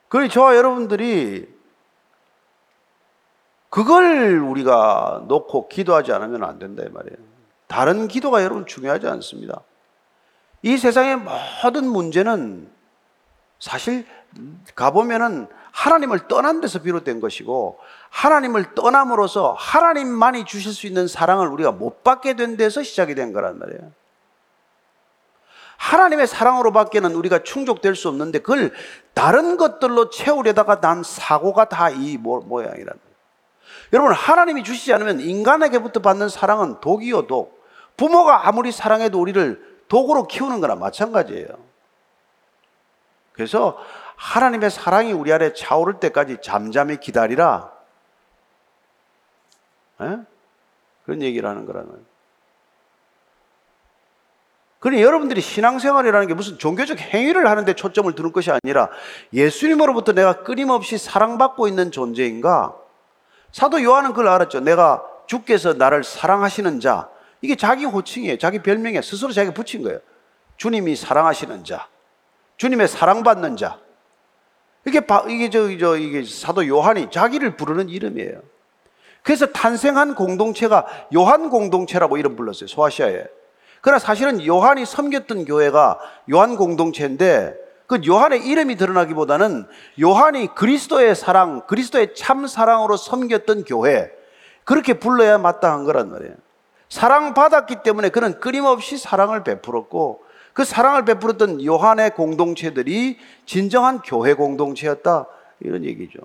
[0.10, 1.48] 그러니 저와 여러분들이
[3.70, 6.84] 그걸 우리가 놓고 기도하지 않으면 안 된다.
[6.86, 7.18] 이 말이에요.
[7.68, 9.62] 다른 기도가 여러분 중요하지 않습니다.
[10.62, 11.18] 이 세상의
[11.64, 12.70] 모든 문제는
[13.60, 14.06] 사실
[14.76, 17.80] 가보면은 하나님을 떠난 데서 비롯된 것이고
[18.10, 23.58] 하나님을 떠남으로써 하나님만이 주실 수 있는 사랑을 우리가 못 받게 된 데서 시작이 된 거란
[23.60, 23.92] 말이에요.
[25.78, 28.72] 하나님의 사랑으로밖에는 우리가 충족될 수 없는데 그걸
[29.14, 33.12] 다른 것들로 채우려다가 난 사고가 다 이 모양이란 말이에요.
[33.94, 37.62] 여러분 하나님이 주시지 않으면 인간에게부터 받는 사랑은 독이요 독.
[37.98, 41.48] 부모가 아무리 사랑해도 우리를 독으로 키우는 거나 마찬가지예요.
[43.34, 43.78] 그래서
[44.22, 47.72] 하나님의 사랑이 우리 안에 차오를 때까지 잠잠히 기다리라.
[50.00, 50.20] 에?
[51.06, 52.06] 그런 얘기를 하는 거라는.
[54.80, 58.90] 그러니 여러분들이 신앙생활이라는 게 무슨 종교적 행위를 하는데 초점을 두는 것이 아니라
[59.34, 62.76] 예수님으로부터 내가 끊임없이 사랑받고 있는 존재인가?
[63.52, 64.60] 사도 요한은 그걸 알았죠.
[64.60, 67.10] 내가 주께서 나를 사랑하시는 자.
[67.42, 68.38] 이게 자기 호칭이에요.
[68.38, 69.02] 자기 별명이에요.
[69.02, 70.00] 스스로 자기가 붙인 거예요.
[70.58, 71.88] 주님이 사랑하시는 자.
[72.58, 73.81] 주님의 사랑받는 자.
[74.86, 78.42] 이게 이게 저, 저 이게 사도 요한이 자기를 부르는 이름이에요.
[79.24, 82.68] 그래서 탄생한 공동체가 요한 공동체라고 이름 불렀어요.
[82.68, 83.26] 소아시아에.
[83.82, 86.00] 그러나 사실은 요한이 섬겼던 교회가
[86.32, 87.56] 요한 공동체인데
[87.88, 89.68] 그 요한의 이름이 드러나기보다는
[90.02, 94.10] 요한이 그리스도의 사랑, 그리스도의 참 사랑으로 섬겼던 교회
[94.64, 96.34] 그렇게 불러야 마땅한 거란 말이에요.
[96.90, 105.28] 사랑받았기 때문에 그는 끊임없이 사랑을 베풀었고 그 사랑을 베풀었던 요한의 공동체들이 진정한 교회 공동체였다.
[105.62, 106.20] 이런 얘기죠.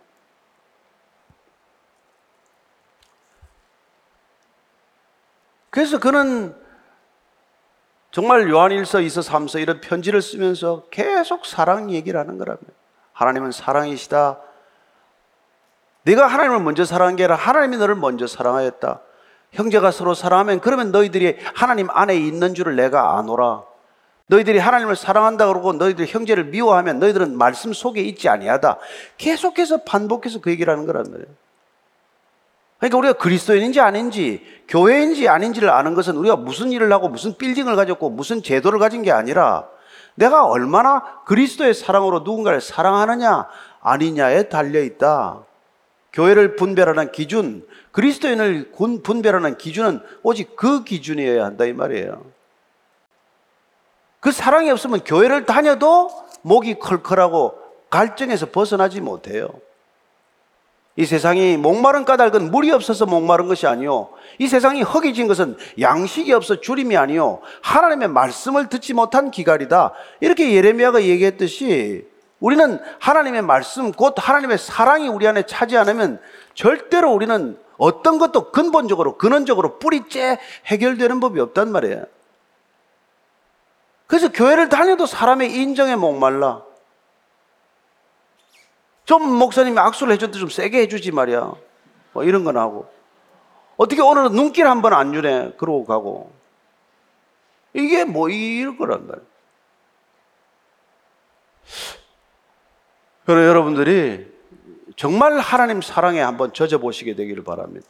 [5.71, 6.57] 그래서 그는
[8.11, 12.59] 정말 요한일서, 이서, 삼서 이런 편지를 쓰면서 계속 사랑 얘기를 하는 거라면
[13.13, 14.39] 하나님은 사랑이시다.
[16.05, 19.01] 네가 하나님을 먼저 사랑한 게 아니라 하나님이 너를 먼저 사랑하였다.
[19.53, 23.65] 형제가 서로 사랑하면 그러면 너희들이 하나님 안에 있는 줄을 내가 아노라.
[24.29, 28.79] 너희들이 하나님을 사랑한다 그러고 너희들이 형제를 미워하면 너희들은 말씀 속에 있지 아니하다.
[29.19, 31.29] 계속해서 반복해서 그 얘기를 하는 거란 말이에요.
[32.79, 38.11] 그러니까 우리가 그리스도인인지 아닌지, 교회인지 아닌지를 아는 것은 우리가 무슨 일을 하고 무슨 빌딩을 가졌고
[38.11, 39.67] 무슨 제도를 가진 게 아니라
[40.15, 43.47] 내가 얼마나 그리스도의 사랑으로 누군가를 사랑하느냐,
[43.81, 45.43] 아니냐에 달려 있다.
[46.13, 52.36] 교회를 분별하는 기준, 그리스도인을 군- 분별하는 기준은 오직 그 기준이어야 한다 이 말이에요.
[54.21, 56.11] 그 사랑이 없으면 교회를 다녀도
[56.43, 57.55] 목이 컬컬하고
[57.91, 59.49] 갈증에서 벗어나지 못해요.
[60.97, 64.09] 이 세상이 목마른 까닭은 물이 없어서 목마른 것이 아니요.
[64.39, 67.41] 이 세상이 허기진 것은 양식이 없어 주림이 아니요.
[67.63, 69.93] 하나님의 말씀을 듣지 못한 기갈이다.
[70.21, 72.07] 이렇게 예레미야가 얘기했듯이
[72.41, 76.21] 우리는 하나님의 말씀, 곧 하나님의 사랑이 우리 안에 차지 않으면
[76.55, 82.05] 절대로 우리는 어떤 것도 근본적으로, 근원적으로 뿌리째 해결되는 법이 없단 말이에요.
[84.07, 86.63] 그래서 교회를 다녀도 사람의 인정에 목말라.
[89.05, 91.53] 좀 목사님이 악수를 해줬는데 좀 세게 해주지 말이야.
[92.13, 92.89] 뭐 이런 건 하고.
[93.77, 95.55] 어떻게 오늘은 눈길 한 번 안 주네.
[95.59, 96.33] 그러고 가고.
[97.75, 99.25] 이게 뭐 이럴 거란 말이야.
[103.27, 104.33] 그래 여러분들이
[104.97, 107.87] 정말 하나님 사랑에 한번 젖어 보시게 되기를 바랍니다.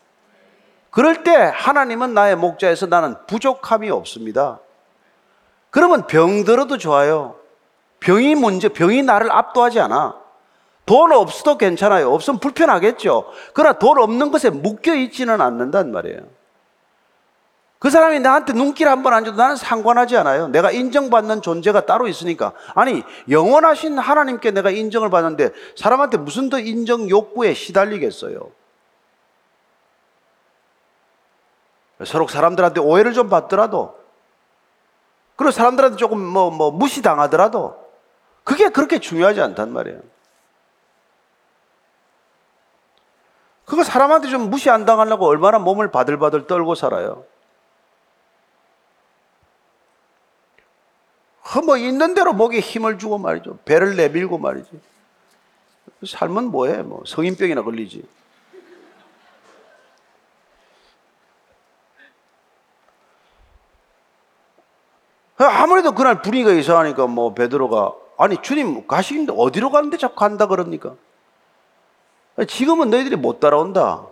[0.91, 4.61] 그럴 때 하나님은 나의 목자에서 나는 부족함이 없습니다.
[5.77, 7.35] 그러면 병 들어도 좋아요.
[8.01, 10.17] 병이 문제, 병이 나를 압도하지 않아.
[10.87, 12.15] 돈 없어도 괜찮아요.
[12.15, 13.31] 없으면 불편하겠죠.
[13.53, 16.21] 그러나 돈 없는 것에 묶여 있지는 않는단 말이에요.
[17.79, 20.49] 그 사람이 나한테 눈길 한 번 안 줘도 나는 상관하지 않아요.
[20.49, 22.53] 내가 인정받는 존재가 따로 있으니까.
[22.75, 28.41] 아니, 영원하신 하나님께 내가 인정을 받는데 사람한테 무슨 더 인정 욕구에 시달리겠어요.
[32.07, 34.06] 서로 사람들한테 오해를 좀 받더라도,
[35.37, 37.77] 그리고 사람들한테 조금 뭐, 뭐, 무시당하더라도,
[38.43, 40.01] 그게 그렇게 중요하지 않단 말이에요.
[43.67, 47.25] 그거 사람한테 좀 무시 안 당하려고 얼마나 몸을 바들바들 떨고 살아요.
[51.43, 53.59] 그뭐 있는 대로 목에 힘을 주고 말이죠.
[53.65, 54.69] 배를 내밀고 말이지.
[56.07, 56.83] 삶은 뭐해?
[56.83, 58.07] 뭐 성인병이나 걸리지.
[65.39, 70.95] 아무래도 그날 분위기가 이상하니까 뭐 베드로가 아니 주님 가시는데 어디로 가는데 자꾸 간다 그럽니까?
[72.49, 74.03] 지금은 너희들이 못 따라온다.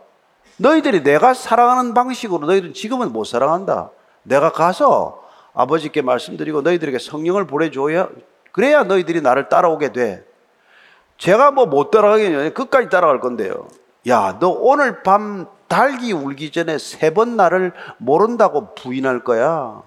[0.57, 3.91] 너희들이 내가 사랑하는 방식으로 너희들은 지금은 못 사랑한다.
[4.23, 5.23] 내가 가서
[5.55, 8.09] 아버지께 말씀드리고 너희들에게 성령을 보내줘야
[8.53, 10.25] 그래야 너희들이 나를 따라오게 돼.
[11.19, 12.51] 제가 뭐 못 따라가겠냐?
[12.51, 13.69] 끝까지 따라갈 건데요.
[14.09, 19.83] 야, 너 오늘 밤 달기 울기 전에 세 번 나를 모른다고 부인할 거야.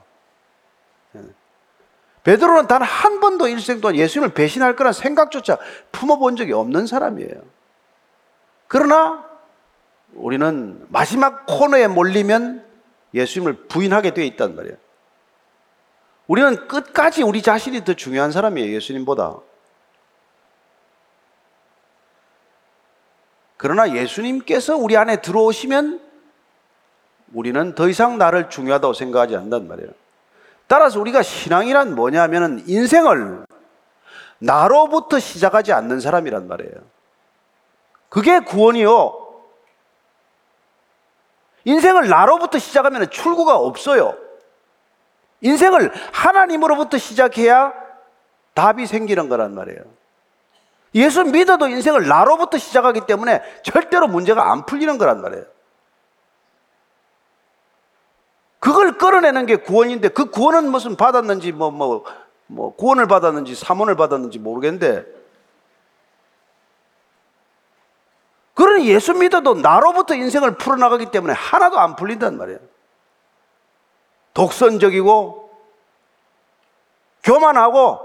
[2.27, 5.57] 베드로는 단 한 번도 일생 동안 예수님을 배신할 거란 생각조차
[5.93, 7.41] 품어본 적이 없는 사람이에요.
[8.67, 9.25] 그러나
[10.13, 12.65] 우리는 마지막 코너에 몰리면
[13.13, 14.75] 예수님을 부인하게 되어 있단 말이에요.
[16.27, 19.37] 우리는 끝까지 우리 자신이 더 중요한 사람이에요, 예수님보다.
[23.55, 26.01] 그러나 예수님께서 우리 안에 들어오시면
[27.33, 30.07] 우리는 더 이상 나를 중요하다고 생각하지 않는단 말이에요.
[30.67, 33.45] 따라서 우리가 신앙이란 뭐냐면은 인생을
[34.39, 36.73] 나로부터 시작하지 않는 사람이란 말이에요.
[38.10, 39.25] 그게 구원이요.
[41.65, 44.15] 인생을 나로부터 시작하면 출구가 없어요.
[45.41, 47.73] 인생을 하나님으로부터 시작해야
[48.53, 49.80] 답이 생기는 거란 말이에요.
[50.95, 55.45] 예수 믿어도 인생을 나로부터 시작하기 때문에 절대로 문제가 안 풀리는 거란 말이에요.
[58.67, 62.03] 그걸 끌어내는 게 구원인데 그 구원은 무슨 받았는지 뭐, 뭐,
[62.47, 65.06] 뭐, 구원을 받았는지 사문을 받았는지 모르겠는데
[68.56, 72.60] 그러니 예수 믿어도 나로부터 인생을 풀어나가기 때문에 하나도 안 풀린단 말이에요.
[74.34, 75.49] 독선적이고
[77.23, 78.01] 교만하고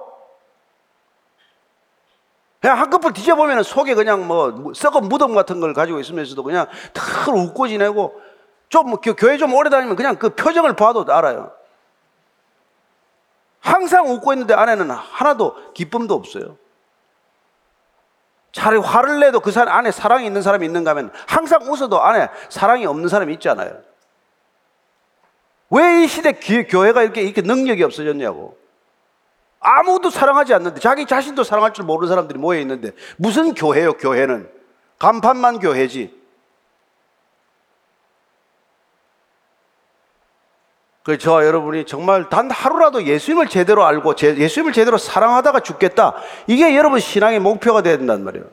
[2.61, 7.67] 그냥 한꺼풀 뒤져보면 속에 그냥 뭐 썩은 무덤 같은 걸 가지고 있으면서도 그냥 늘 웃고
[7.67, 8.23] 지내고
[8.73, 11.53] 좀 교회 좀 오래 다니면 그냥 그 표정을 봐도 알아요.
[13.61, 16.57] 항상 웃고 있는데 안에는 하나도 기쁨도 없어요.
[18.51, 22.87] 차라리 화를 내도 그 사람 안에 사랑이 있는 사람이 있는가 하면 항상 웃어도 안에 사랑이
[22.87, 23.79] 없는 사람이 있잖아요.
[25.69, 28.57] 왜 이 시대 교회가 이렇게, 이렇게 능력이 없어졌냐고.
[29.61, 34.51] 아무도 사랑하지 않는데 자기 자신도 사랑할 줄 모르는 사람들이 모여 있는데 무슨 교회요, 교회는?
[34.99, 36.22] 간판만 교회지.
[41.03, 46.15] 그 저와 여러분이 정말 단 하루라도 예수님을 제대로 알고 예수님을 제대로 사랑하다가 죽겠다.
[46.47, 48.47] 이게 여러분 신앙의 목표가 돼야 된단 말이에요.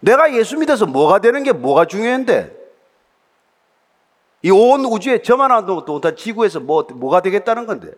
[0.00, 2.56] 내가 예수 믿어서 뭐가 되는 게 뭐가 중요한데?
[4.42, 7.90] 이 온 우주에 저만 안 둬도 못한 지구에서 뭐, 뭐가 되겠다는 건데.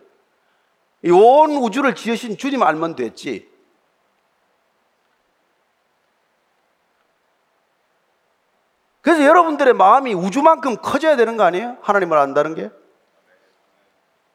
[1.03, 3.49] 이 온 우주를 지으신 주님 알면 됐지.
[9.01, 11.77] 그래서 여러분들의 마음이 우주만큼 커져야 되는 거 아니에요?
[11.81, 12.69] 하나님을 안다는 게?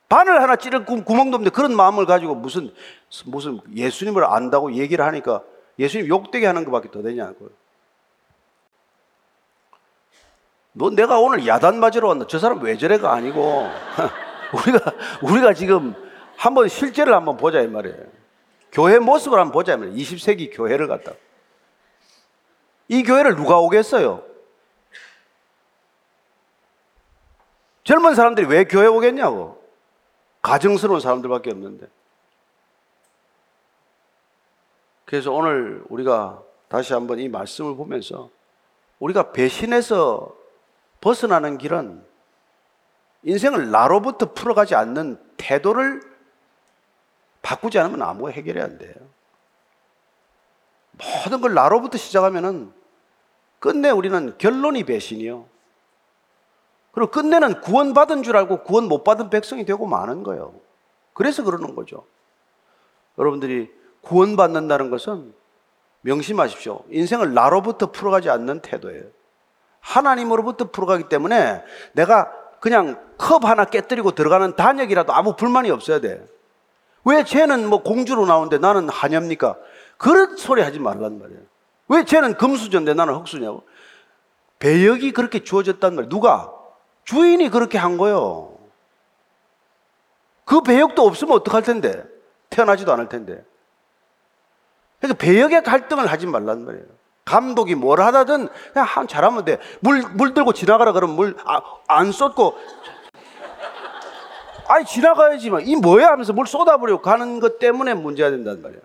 [0.08, 2.72] 바늘 하나 찌를 구- 구멍도 없는데 그런 마음을 가지고 무슨,
[3.24, 5.42] 무슨 예수님을 안다고 얘기를 하니까
[5.78, 7.50] 예수님 욕되게 하는 것밖에 더 되냐고요.
[10.72, 12.26] 너 내가 오늘 야단 맞으러 왔나?
[12.28, 13.68] 저 사람 왜 저래가 아니고
[14.52, 14.92] 우리가
[15.22, 15.94] 우리가 지금
[16.36, 17.96] 한번 실제를 한번 보자 이 말이에요.
[18.70, 19.96] 교회 모습을 한번 보자 이 말이에요.
[19.96, 21.12] 20세기 교회를 갖다.
[22.88, 24.22] 이 교회를 누가 오겠어요?
[27.84, 29.55] 젊은 사람들이 왜 교회 오겠냐고.
[30.46, 31.88] 가정스러운 사람들밖에 없는데.
[35.04, 38.30] 그래서 오늘 우리가 다시 한번 이 말씀을 보면서
[39.00, 40.32] 우리가 배신해서
[41.00, 42.04] 벗어나는 길은
[43.24, 46.00] 인생을 나로부터 풀어가지 않는 태도를
[47.42, 48.94] 바꾸지 않으면 아무 해결이 안 돼요.
[50.92, 52.72] 모든 걸 나로부터 시작하면은
[53.58, 55.55] 끝내 우리는 결론이 배신이요.
[56.96, 60.54] 그리고 끝내는 구원받은 줄 알고 구원 못 받은 백성이 되고 마는 거예요.
[61.12, 62.06] 그래서 그러는 거죠.
[63.18, 63.70] 여러분들이
[64.00, 65.34] 구원받는다는 것은
[66.00, 66.84] 명심하십시오.
[66.88, 69.04] 인생을 나로부터 풀어가지 않는 태도예요.
[69.80, 76.26] 하나님으로부터 풀어가기 때문에 내가 그냥 컵 하나 깨뜨리고 들어가는 단역이라도 아무 불만이 없어야 돼.
[77.04, 79.58] 왜 쟤는 뭐 공주로 나오는데 나는 하녀입니까?
[79.98, 81.42] 그런 소리 하지 말란 말이에요.
[81.88, 83.64] 왜 쟤는 금수저인데 나는 흑수냐고?
[84.60, 86.08] 배역이 그렇게 주어졌단 말이에요.
[86.08, 86.55] 누가?
[87.06, 88.52] 주인이 그렇게 한 거요.
[90.44, 92.04] 그 배역도 없으면 어떡할 텐데?
[92.50, 93.42] 태어나지도 않을 텐데.
[95.00, 96.84] 그러니까 배역의 갈등을 하지 말란 말이에요.
[97.24, 99.58] 감독이 뭘 하다든 그냥 한 잘하면 돼.
[99.80, 102.56] 물, 물 들고 지나가라 그러면 물, 아, 안 쏟고.
[104.68, 105.66] 아니, 지나가야지만.
[105.66, 108.82] 이 뭐야 하면서 물 쏟아버리고 가는 것 때문에 문제가 된단 말이에요.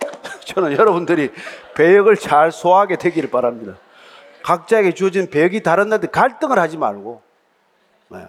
[0.46, 1.32] 저는 여러분들이
[1.74, 3.76] 배역을 잘 소화하게 되기를 바랍니다.
[4.42, 7.22] 각자에게 주어진 배역이 다른데 갈등을 하지 말고,
[8.08, 8.26] 네.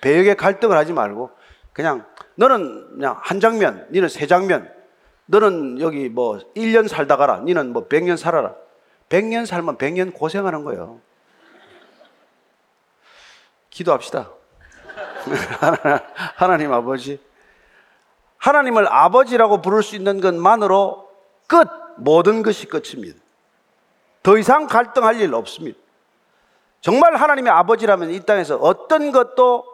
[0.00, 1.30] 배역의 갈등을 하지 말고,
[1.72, 2.04] 그냥
[2.36, 4.72] 너는 그냥 한 장면, 너는 세 장면,
[5.26, 8.54] 너는 여기 뭐 1년 살다 가라, 너는 뭐 100년 살아라.
[9.08, 11.00] 100년 살면 100년 고생하는 거예요.
[13.70, 14.30] 기도합시다.
[16.36, 17.20] 하나님 아버지.
[18.38, 21.10] 하나님을 아버지라고 부를 수 있는 것만으로
[21.46, 21.68] 끝!
[21.98, 23.18] 모든 것이 끝입니다.
[24.26, 25.78] 더 이상 갈등할 일 없습니다.
[26.80, 29.64] 정말 하나님의 아버지라면 이 땅에서 어떤 것도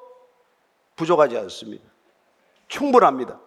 [0.94, 1.82] 부족하지 않습니다.
[2.68, 3.40] 충분합니다.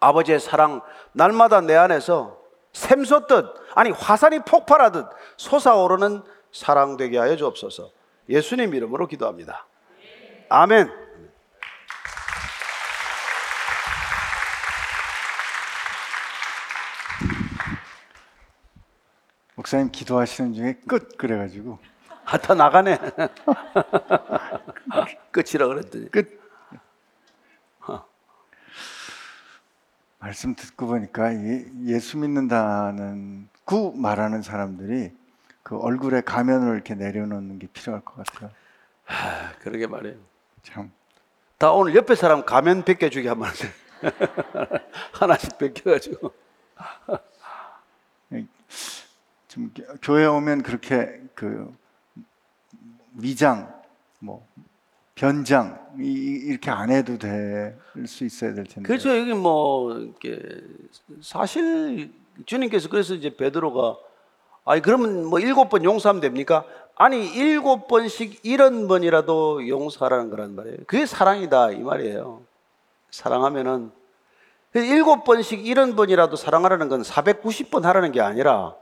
[0.00, 0.80] 아버지의 사랑
[1.12, 2.36] 날마다 내 안에서
[2.72, 7.90] 샘솟듯 아니 화산이 폭발하듯 솟아오르는 사랑 되게 하여 주옵소서.
[8.28, 9.68] 예수님 이름으로 기도합니다.
[10.48, 11.07] 아멘.
[19.58, 21.80] 목사님 기도하시는 중에 끝 그래가지고
[22.24, 22.96] 아, 다 나가네.
[25.32, 26.08] 끝이라 그랬더니.
[26.10, 26.38] 끝
[30.20, 35.12] 말씀 듣고 보니까 예, 예수 믿는다는 구 말하는 사람들이
[35.64, 38.50] 그 얼굴에 가면을 이렇게 내려놓는 게 필요할 것 같아요.
[39.06, 40.18] 아, 그러게 말이에요.
[40.62, 40.92] 참
[41.58, 43.72] 다 오늘 옆에 사람 가면 벗겨주기 돼.
[45.12, 46.32] 하나씩 벗겨가지고.
[49.58, 51.68] 좀 교- 교회 오면 그렇게 그
[53.14, 53.74] 위장
[54.20, 54.46] 뭐
[55.16, 58.86] 변장 이- 이렇게 안 해도 될 수 있어야 될 텐데.
[58.86, 59.18] 그렇죠.
[59.18, 60.38] 여기 뭐 이렇게
[61.20, 62.12] 사실
[62.46, 63.96] 주님께서 그래서 이제 베드로가
[64.64, 66.64] 아니 그러면 뭐 일곱 번 용서하면 됩니까?
[66.94, 70.76] 아니 일곱 번씩 일흔 번이라도 용서하라는 거란 말이에요.
[70.86, 72.42] 그게 사랑이다 이 말이에요.
[73.10, 73.90] 사랑하면은
[74.72, 78.76] 그 일곱 번씩 일흔 번이라도 사랑하라는 건 490번 하라는 게 아니라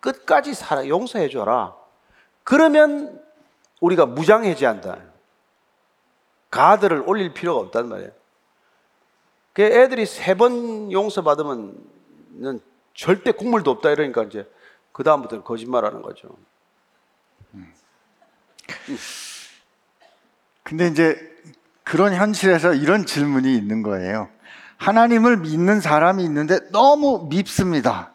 [0.00, 1.74] 끝까지 사랑 용서해 줘라.
[2.44, 3.22] 그러면
[3.80, 4.98] 우리가 무장 해제한다.
[6.50, 8.10] 가드를 올릴 필요가 없단 말이에요.
[9.52, 11.76] 그 애들이 세 번 용서 받으면
[12.94, 14.50] 절대 국물도 없다 이러니까 이제
[14.92, 16.28] 그 다음부터는 거짓말하는 거죠.
[20.62, 21.16] 근데 이제
[21.84, 24.28] 그런 현실에서 이런 질문이 있는 거예요.
[24.76, 28.12] 하나님을 믿는 사람이 있는데 너무 밉습니다.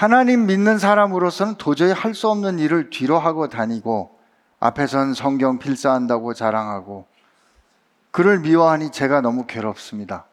[0.00, 4.18] 하나님 믿는 사람으로서는 도저히 할 수 없는 일을 뒤로 하고 다니고
[4.58, 7.06] 앞에선 성경 필사한다고 자랑하고
[8.10, 10.24] 그를 미워하니 제가 너무 괴롭습니다.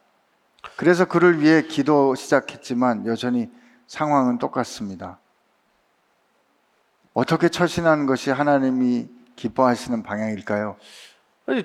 [0.78, 3.50] 그래서 그를 위해 기도 시작했지만 여전히
[3.86, 5.18] 상황은 똑같습니다.
[7.12, 9.06] 어떻게 처신하는 것이 하나님이
[9.36, 10.76] 기뻐하시는 방향일까요?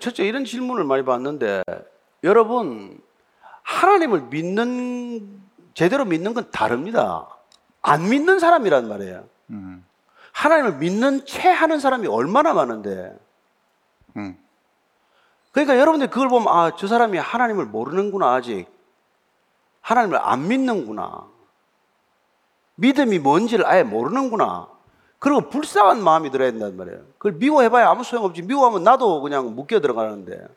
[0.01, 1.63] 첫째 이런 질문을 많이 받는데
[2.25, 2.99] 여러분
[3.61, 5.41] 하나님을 믿는
[5.73, 7.29] 제대로 믿는 건 다릅니다.
[7.83, 9.25] 안 믿는 사람이란 말이에요.
[9.51, 9.85] 음,
[10.31, 13.15] 하나님을 믿는 채 하는 사람이 얼마나 많은데.
[14.17, 14.37] 음.
[15.51, 18.65] 그러니까 여러분들 그걸 보면 아, 저 사람이 하나님을 모르는구나 아직.
[19.81, 21.27] 하나님을 안 믿는구나.
[22.75, 24.67] 믿음이 뭔지를 아예 모르는구나.
[25.19, 26.99] 그리고 불쌍한 마음이 들어야 된단 말이에요.
[27.17, 28.41] 그걸 미워해봐야 아무 소용없지.
[28.41, 30.47] 미워하면 나도 그냥 묶여 들어가는데.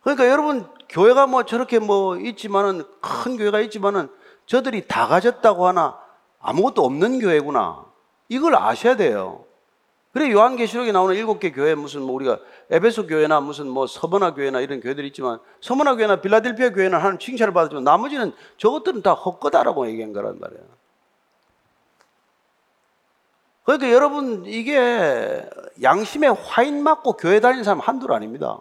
[0.00, 4.08] 그러니까 여러분, 교회가 뭐 저렇게 뭐 있지만은, 큰 교회가 있지만은,
[4.46, 5.98] 저들이 다 가졌다고 하나
[6.40, 7.84] 아무것도 없는 교회구나.
[8.28, 9.44] 이걸 아셔야 돼요.
[10.12, 12.38] 그래, 요한계시록에 나오는 일곱 개 교회 무슨 뭐 우리가
[12.70, 17.52] 에베소 교회나 무슨 뭐 서머나 교회나 이런 교회들이 있지만 서머나 교회나 빌라델피아 교회는 하나님 칭찬을
[17.52, 20.62] 받았지만 나머지는 저것들은 다 헛거다라고 얘기한 거란 말이에요.
[23.64, 25.44] 그러니까 여러분 이게
[25.82, 28.60] 양심에 화인 맞고 교회 다니는 사람 한둘 아닙니다.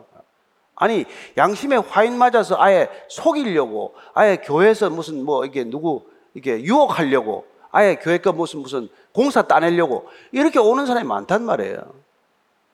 [0.76, 1.06] 아니
[1.38, 6.04] 양심에 화인 맞아서 아예 속이려고 아예 교회에서 무슨 뭐 이게 누구
[6.34, 11.78] 이게 유혹하려고 아예 교회가 무슨 무슨 공사 따내려고 이렇게 오는 사람이 많단 말이에요.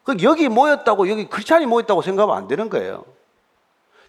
[0.03, 3.03] 그 여기 모였다고 여기 크리스찬이 모였다고 생각하면 안 되는 거예요.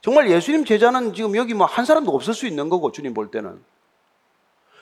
[0.03, 3.63] 정말 예수님 제자는 지금 여기 뭐 한 사람도 없을 수 있는 거고 주님 볼 때는.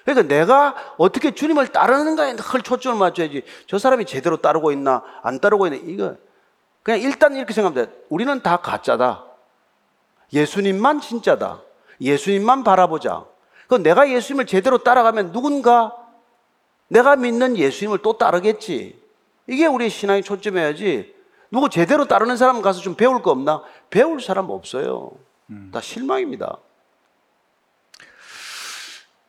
[0.04, 5.66] 그러니까 내가 어떻게 주님을 따르는가에 늘 초점을 맞춰야지 저 사람이 제대로 따르고 있나 안 따르고
[5.66, 6.16] 있나 이거
[6.88, 7.92] 그냥 일단 이렇게 생각하면 돼.
[8.08, 9.26] 우리는 다 가짜다.
[10.32, 11.60] 예수님만 진짜다.
[12.00, 13.26] 예수님만 바라보자.
[13.66, 15.94] 그 내가 예수님을 제대로 따라가면 누군가
[16.88, 18.98] 내가 믿는 예수님을 또 따르겠지.
[19.46, 21.14] 이게 우리의 신앙의 초점이어야지.
[21.50, 23.62] 누구 제대로 따르는 사람 가서 좀 배울 거 없나?
[23.90, 25.10] 배울 사람 없어요.
[25.70, 26.56] 다 실망입니다.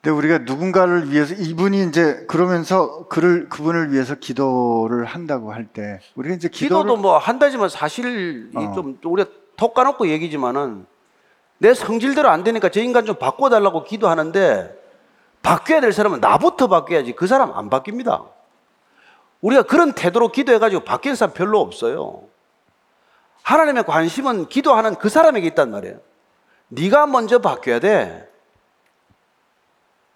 [0.10, 6.34] 근데 우리가 누군가를 위해서 이분이 이제 그러면서 그를 그분을 위해서 기도를 한다고 할 때 우리가
[6.36, 8.74] 이제 기도를 기도도 뭐 한다지만 사실 이 어.
[8.74, 10.88] 좀 우리가 톡 까놓고 얘기지만은
[11.60, 14.76] 내 성질대로 안 되니까 저 인간 좀 바꿔달라고 기도하는데
[15.44, 18.26] 바뀌어야 될 사람은 나부터 바뀌어야지 그 사람 안 바뀝니다.
[19.42, 22.24] 우리가 그런 태도로 기도해가지고 바뀌는 사람 별로 없어요.
[23.44, 26.00] 하나님의 관심은 기도하는 그 사람에게 있단 말이에요.
[26.70, 28.29] 네가 먼저 바뀌어야 돼.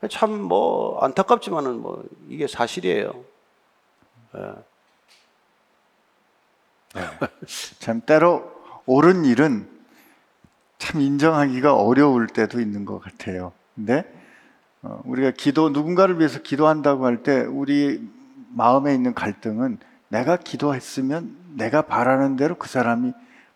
[0.09, 3.13] 참 뭐 안타깝지만은 뭐 이게 사실이에요.
[7.79, 8.51] 참 때로
[8.85, 9.67] 옳은 일은
[10.77, 13.53] 참 인정하기가 어려울 때도 있는 것 같아요.
[13.75, 14.03] 근데
[14.81, 18.01] 어, 우리가 기도 누군가를 위해서 기도한다고 할 때 우리
[18.49, 19.79] 마음에 있는 갈등은
[20.09, 23.13] 내가 기도했으면 내가 바라는 대로 그 사람이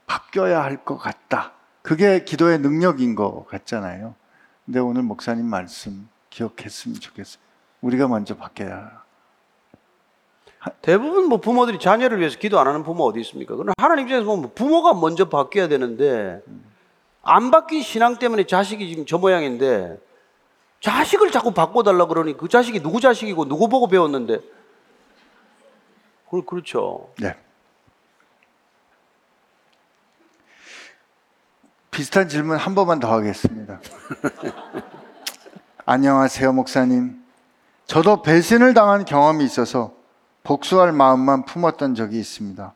[0.07, 1.51] 바뀌어야 할 것 같다.
[1.81, 4.15] 그게 기도의 능력인 것 같잖아요.
[4.65, 7.41] 근데 오늘 목사님 말씀 기억했으면 좋겠어요.
[7.81, 9.03] 우리가 먼저 바뀌어야.
[10.81, 13.55] 대부분 뭐 부모들이 자녀를 위해서 기도 안 하는 부모 어디 있습니까?
[13.55, 16.41] 그럼 하나님 입장에서 보면 부모가 먼저 바뀌어야 되는데
[17.23, 19.99] 안 바뀐 신앙 때문에 자식이 지금 저 모양인데
[20.81, 24.39] 자식을 자꾸 바꿔달라 그러니 그 자식이 누구 자식이고 누구 보고 배웠는데
[26.29, 27.09] 그 그렇죠.
[27.19, 27.35] 네.
[31.89, 33.79] 비슷한 질문 한 번만 더 하겠습니다.
[35.89, 37.23] 안녕하세요, 목사님.
[37.85, 39.93] 저도 배신을 당한 경험이 있어서
[40.43, 42.73] 복수할 마음만 품었던 적이 있습니다.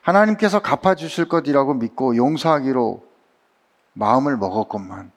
[0.00, 3.06] 하나님께서 갚아주실 것이라고 믿고 용서하기로
[3.92, 5.12] 마음을 먹었건만.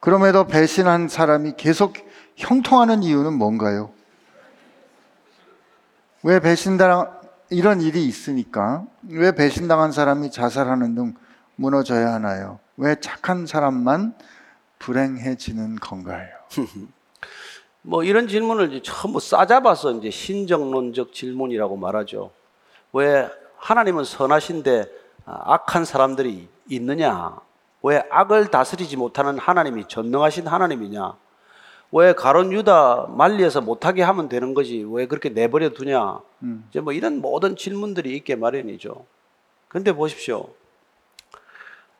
[0.00, 1.94] 그럼에도 배신한 사람이 계속
[2.34, 3.92] 형통하는 이유는 뭔가요?
[6.24, 11.14] 왜 배신당 이런 일이 있으니까 왜 배신당한 사람이 자살하는 등
[11.54, 12.58] 무너져야 하나요?
[12.76, 14.16] 왜 착한 사람만
[14.78, 16.28] 불행해지는 건가요?
[17.82, 22.30] 뭐 이런 질문을 이제 전부 싸잡아서 이제 신정론적 질문이라고 말하죠.
[22.92, 24.86] 왜 하나님은 선하신데
[25.24, 27.36] 아, 악한 사람들이 있느냐?
[27.82, 31.16] 왜 악을 다스리지 못하는 하나님이 전능하신 하나님이냐?
[31.92, 34.84] 왜 가론 유다 말리에서 못하게 하면 되는 거지?
[34.90, 36.20] 왜 그렇게 내버려 두냐?
[36.70, 39.06] 이제 뭐 이런 모든 질문들이 있게 마련이죠.
[39.68, 40.48] 근데 보십시오.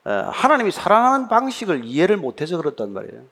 [0.08, 3.22] 에, 하나님이 사랑하는 방식을 이해를 못해서 그렇단 말이에요.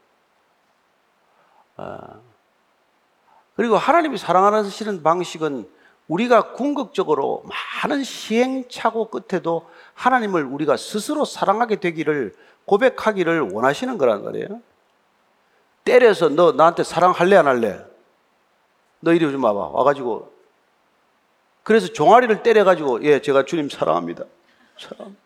[3.56, 5.68] 그리고 하나님이 사랑하시는 방식은
[6.08, 7.44] 우리가 궁극적으로
[7.82, 12.34] 많은 시행착오 끝에도 하나님을 우리가 스스로 사랑하게 되기를
[12.66, 14.60] 고백하기를 원하시는 거란 말이에요.
[15.84, 17.84] 때려서 너 나한테 사랑할래 안 할래?
[19.00, 19.58] 너 이리 좀 와봐.
[19.68, 20.32] 와가지고
[21.62, 24.24] 그래서 종아리를 때려가지고 예 제가 주님 사랑합니다.
[24.78, 25.16] 사랑.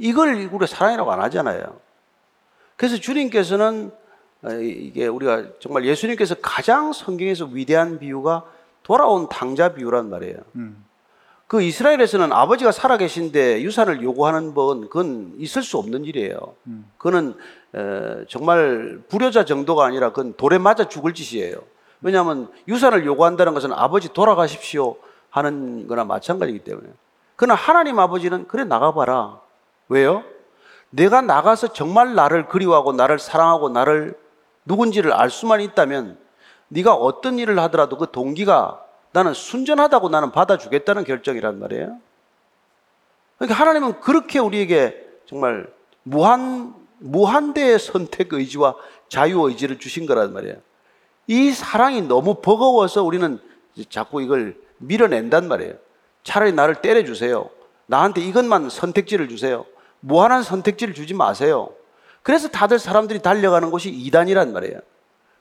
[0.00, 1.78] 이걸 우리가 사랑이라고 안 하잖아요.
[2.76, 3.92] 그래서 주님께서는
[4.42, 8.44] 어, 이게 우리가 정말 예수님께서 가장 성경에서 위대한 비유가
[8.82, 10.38] 돌아온 탕자 비유란 말이에요.
[10.56, 10.84] 음.
[11.46, 16.38] 그 이스라엘에서는 아버지가 살아계신데 유산을 요구하는 건 그건 있을 수 없는 일이에요.
[16.96, 17.34] 그거는
[17.74, 21.56] 에, 정말 불효자 정도가 아니라 그건 돌에 맞아 죽을 짓이에요.
[22.00, 24.96] 왜냐하면 유산을 요구한다는 것은 아버지 돌아가십시오
[25.28, 26.88] 하는 거나 마찬가지이기 때문에.
[27.36, 29.40] 그러나 하나님 아버지는 그래 나가봐라.
[29.90, 30.24] 왜요?
[30.90, 34.16] 내가 나가서 정말 나를 그리워하고 나를 사랑하고 나를
[34.64, 36.18] 누군지를 알 수만 있다면
[36.68, 41.98] 네가 어떤 일을 하더라도 그 동기가 나는 순전하다고 나는 받아주겠다는 결정이란 말이에요.
[43.36, 45.66] 그러니까 하나님은 그렇게 우리에게 정말
[46.04, 48.76] 무한 무한대의 선택 의지와
[49.08, 50.56] 자유 의지를 주신 거란 말이에요.
[51.26, 53.40] 이 사랑이 너무 버거워서 우리는
[53.88, 55.74] 자꾸 이걸 밀어낸단 말이에요.
[56.22, 57.48] 차라리 나를 때려 주세요.
[57.86, 59.64] 나한테 이것만 선택지를 주세요.
[60.00, 61.70] 무한한 선택지를 주지 마세요.
[62.22, 64.80] 그래서 다들 사람들이 달려가는 곳이 이단이란 말이에요.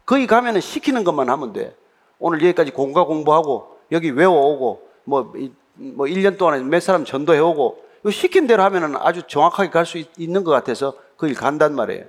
[0.05, 1.75] 거기 가면은 시키는 것만 하면 돼.
[2.19, 8.47] 오늘 여기까지 공과 공부하고 여기 외워오고 뭐, 이- 뭐 1년 동안에 몇 사람 전도해오고 시킨
[8.47, 12.05] 대로 하면은 아주 정확하게 갈 수 있는 것 같아서 거기 간단 말이에요.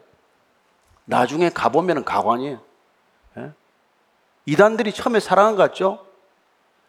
[1.04, 2.60] 나중에 가보면은 가관이에요.
[3.38, 3.50] 예?
[4.46, 6.04] 이단들이 처음에 사랑한 것 같죠?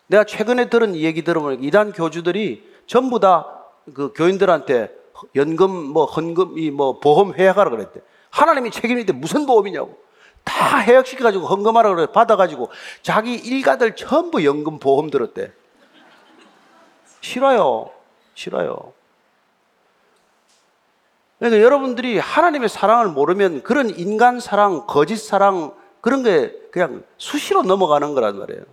[0.07, 3.59] 내가 최근에 들은 이 얘기 들어보니까 이단 교주들이 전부 다
[3.95, 4.95] 그 교인들한테
[5.36, 8.01] 연금 뭐 헌금 이 뭐 보험 해약하라 그랬대.
[8.30, 9.97] 하나님이 책임인데 무슨 보험이냐고.
[10.43, 12.72] 다 해약시켜 가지고 헌금하라 그래 받아 가지고
[13.03, 15.51] 자기 일가들 전부 연금 보험 들었대.
[17.22, 17.91] 싫어요.
[18.34, 18.93] 싫어요.
[21.39, 28.14] 그러니까 여러분들이 하나님의 사랑을 모르면 그런 인간 사랑, 거짓 사랑 그런 게 그냥 수시로 넘어가는
[28.14, 28.64] 거란 말이에요.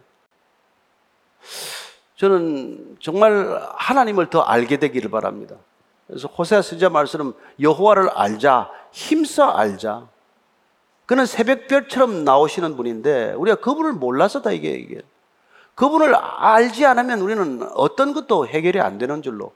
[2.16, 5.57] 저는 정말 하나님을 더 알게 되기를 바랍니다.
[6.09, 10.09] 그래서 호세아 선지자 말씀은 여호와를 알자, 힘써 알자.
[11.06, 15.00] 그는 새벽별처럼 나오시는 분인데 우리가 그분을 몰라서 다 이게 이게
[15.74, 19.52] 그분을 알지 않으면 우리는 어떤 것도 해결이 안 되는 줄로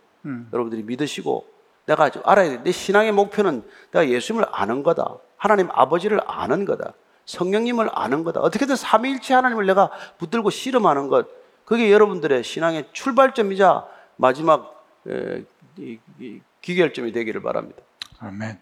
[0.53, 1.46] 여러분들이 믿으시고
[1.86, 2.62] 내가 좀 알아야 돼.
[2.62, 5.16] 내 신앙의 목표는 내가 예수님을 아는 거다.
[5.36, 6.92] 하나님 아버지를 아는 거다.
[7.26, 8.40] 성령님을 아는 거다.
[8.40, 11.26] 어떻게든 삼위일체 하나님을 내가 붙들고 씨름하는 것.
[11.64, 13.86] 그게 여러분들의 신앙의 출발점이자
[14.16, 15.44] 마지막 에,
[15.78, 17.82] 이- 이 기결점이 되기를 바랍니다.
[18.20, 18.58] 아멘.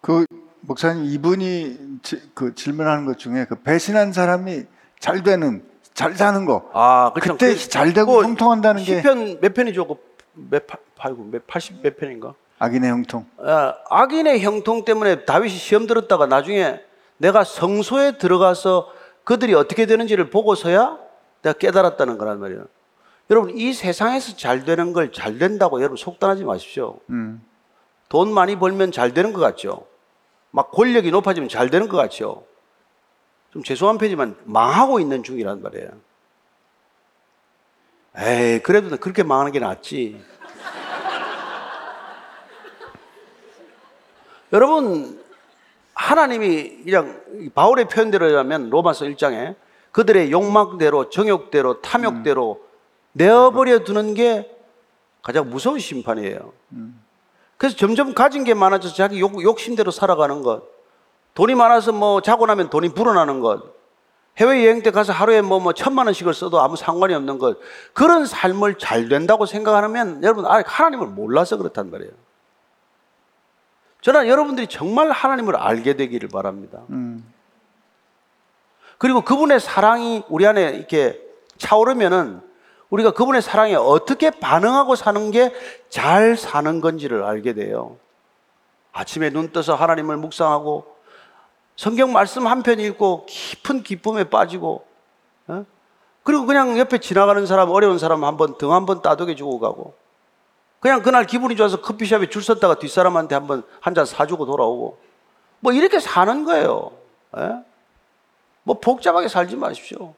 [0.00, 0.24] 그
[0.60, 4.64] 목사님 이분이 지- 그 질문하는 것 중에 그 배신한 사람이
[4.98, 5.64] 잘 되는
[5.94, 9.86] 잘 사는 거 아, 그때 잘 되고 형통한다는 게 시편 몇 편이죠?
[9.86, 12.34] 그몇 파- 팔구 몇80몇 편인가?
[12.58, 13.26] 악인의 형통.
[13.38, 16.80] 아, 악인의 형통 때문에 다윗이 시험 들었다가 나중에
[17.18, 18.92] 내가 성소에 들어가서
[19.24, 20.98] 그들이 어떻게 되는지를 보고서야
[21.42, 22.66] 내가 깨달았다는 거란 말이에요.
[23.30, 26.98] 여러분 이 세상에서 잘 되는 걸 잘 된다고 여러분 속단하지 마십시오.
[27.10, 27.44] 음.
[28.08, 29.86] 돈 많이 벌면 잘 되는 것 같죠.
[30.52, 32.44] 막 권력이 높아지면 잘 되는 것 같죠.
[33.52, 35.88] 좀 죄송한 편이지만 망하고 있는 중이란 말이에요.
[38.18, 40.22] 에이, 그래도 그렇게 망하는 게 낫지.
[44.52, 45.22] 여러분,
[45.94, 47.20] 하나님이 그냥
[47.54, 49.56] 바울의 표현대로라면 로마서 1장에
[49.92, 52.65] 그들의 욕망대로, 정욕대로, 탐욕대로
[53.16, 54.50] 내어버려 두는 게
[55.22, 56.52] 가장 무서운 심판이에요.
[57.56, 60.64] 그래서 점점 가진 게 많아져서 자기 욕, 욕심대로 살아가는 것.
[61.34, 63.74] 돈이 많아서 뭐 자고 나면 돈이 불어나는 것.
[64.36, 67.58] 해외여행 때 가서 하루에 뭐, 뭐 천만 원씩을 써도 아무 상관이 없는 것.
[67.94, 72.12] 그런 삶을 잘 된다고 생각하면 여러분 아직 하나님을 몰라서 그렇단 말이에요.
[74.02, 76.82] 저는 여러분들이 정말 하나님을 알게 되기를 바랍니다.
[76.90, 77.24] 음.
[78.98, 81.18] 그리고 그분의 사랑이 우리 안에 이렇게
[81.56, 82.45] 차오르면은
[82.90, 85.52] 우리가 그분의 사랑에 어떻게 반응하고 사는 게
[85.88, 87.96] 잘 사는 건지를 알게 돼요.
[88.92, 90.86] 아침에 눈 떠서 하나님을 묵상하고
[91.76, 94.84] 성경 말씀 한 편 읽고 깊은 기쁨에 빠지고
[95.48, 95.64] 어?
[96.22, 99.94] 그리고 그냥 옆에 지나가는 사람 어려운 사람 한번 등 한번 따독여 주고 가고
[100.80, 104.98] 그냥 그날 기분이 좋아서 커피숍에 줄 섰다가 뒷사람한테 한번 한 잔 사주고 돌아오고
[105.60, 106.90] 뭐 이렇게 사는 거예요.
[107.38, 107.56] 예?
[108.62, 110.14] 뭐 복잡하게 살지 마십시오.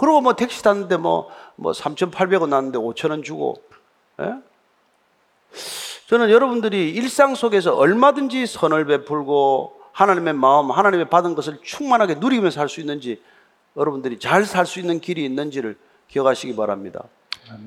[0.00, 3.62] 그리고 뭐 택시 탔는데 뭐, 뭐 3,800원 났는데 5,000원 주고,
[4.22, 4.32] 예?
[6.08, 12.68] 저는 여러분들이 일상 속에서 얼마든지 선을 베풀고 하나님의 마음, 하나님의 받은 것을 충만하게 누리면서 살
[12.70, 13.20] 수 있는지
[13.76, 15.76] 여러분들이 잘 살 수 있는 길이 있는지를
[16.08, 17.04] 기억하시기 바랍니다.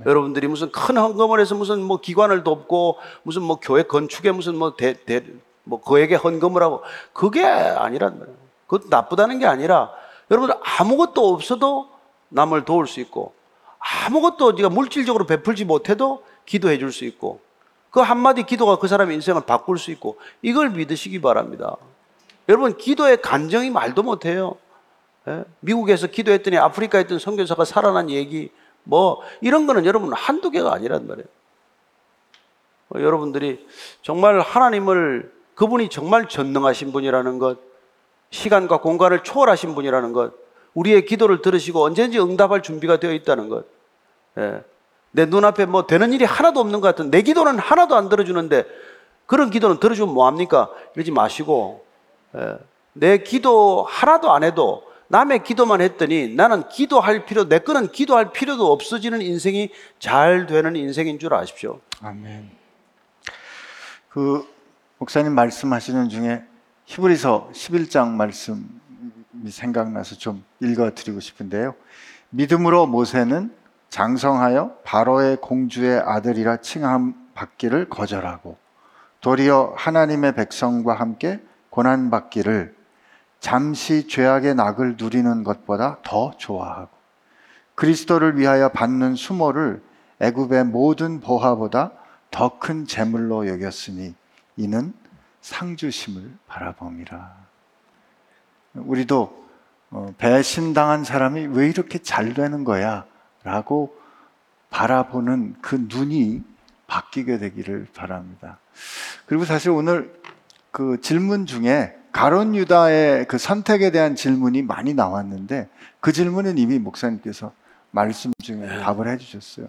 [0.07, 4.75] 여러분들이 무슨 큰 헌금을 해서 무슨 뭐 기관을 돕고 무슨 뭐 교회 건축에 무슨 뭐
[4.75, 5.23] 대, 대,
[5.63, 6.81] 뭐 그에게 헌금을 하고
[7.13, 8.37] 그게 아니란 말이에요.
[8.65, 9.91] 그것 나쁘다는 게 아니라
[10.31, 11.92] 여러분들 아무것도 없어도
[12.33, 13.33] 남을 도울 수 있고
[14.05, 17.41] 아무것도 네가 물질적으로 베풀지 못해도 기도해 줄 수 있고
[17.89, 21.77] 그 한마디 기도가 그 사람의 인생을 바꿀 수 있고 이걸 믿으시기 바랍니다.
[22.49, 24.55] 여러분 기도의 간정이 말도 못해요.
[25.27, 25.45] 예?
[25.59, 28.51] 미국에서 기도했더니 아프리카에 있던 선교사가 살아난 얘기
[28.83, 31.27] 뭐 이런 거는 여러분 한두 개가 아니란 말이에요.
[32.89, 33.65] 어, 여러분들이
[34.01, 37.59] 정말 하나님을 그분이 정말 전능하신 분이라는 것,
[38.31, 40.33] 시간과 공간을 초월하신 분이라는 것,
[40.73, 43.65] 우리의 기도를 들으시고 언제든지 응답할 준비가 되어 있다는 것.
[44.37, 44.63] 예.
[45.11, 48.65] 내 눈앞에 뭐 되는 일이 하나도 없는 것 같은 내 기도는 하나도 안 들어주는데
[49.25, 50.69] 그런 기도는 들어주면 뭐합니까?
[50.95, 51.85] 이러지 마시고
[52.35, 52.57] 예.
[52.93, 58.71] 내 기도 하나도 안 해도 남의 기도만 했더니 나는 기도할 필요, 내 거는 기도할 필요도
[58.71, 59.69] 없어지는 인생이
[59.99, 61.79] 잘 되는 인생인 줄 아십시오.
[62.01, 62.49] 아멘.
[64.09, 64.47] 그
[64.97, 66.43] 목사님 말씀하시는 중에
[66.85, 68.63] 히브리서 11장 말씀이
[69.49, 71.75] 생각나서 좀 읽어 드리고 싶은데요.
[72.29, 73.53] 믿음으로 모세는
[73.89, 78.57] 장성하여 바로의 공주의 아들이라 칭함 받기를 거절하고
[79.21, 81.39] 도리어 하나님의 백성과 함께
[81.69, 82.75] 고난 받기를
[83.39, 86.89] 잠시 죄악의 낙을 누리는 것보다 더 좋아하고
[87.75, 89.81] 그리스도를 위하여 받는 수모를
[90.19, 91.91] 애굽의 모든 보화보다
[92.31, 94.15] 더 큰 재물로 여겼으니
[94.57, 94.93] 이는
[95.41, 97.42] 상주심을 바라봄이라.
[98.75, 99.43] 우리도
[99.91, 103.05] 어, 배신당한 사람이 왜 이렇게 잘 되는 거야?
[103.43, 103.95] 라고
[104.69, 106.41] 바라보는 그 눈이
[106.87, 108.57] 바뀌게 되기를 바랍니다.
[109.25, 110.13] 그리고 사실 오늘
[110.71, 115.69] 그 질문 중에 가론 유다의 그 선택에 대한 질문이 많이 나왔는데
[115.99, 117.51] 그 질문은 이미 목사님께서
[117.91, 119.67] 말씀 중에 답을 해주셨어요.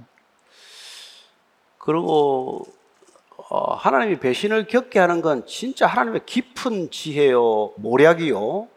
[1.78, 2.66] 그리고
[3.50, 8.68] 어, 하나님이 배신을 겪게 하는 건 진짜 하나님의 깊은 지혜요, 모략이요,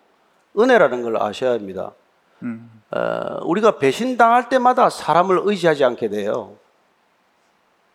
[0.58, 1.92] 은혜라는 걸 아셔야 합니다.
[2.92, 6.56] 어, 우리가 배신당할 때마다 사람을 의지하지 않게 돼요.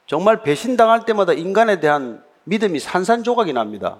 [0.07, 3.99] 정말 배신당할 때마다 인간에 대한 믿음이 산산조각이 납니다.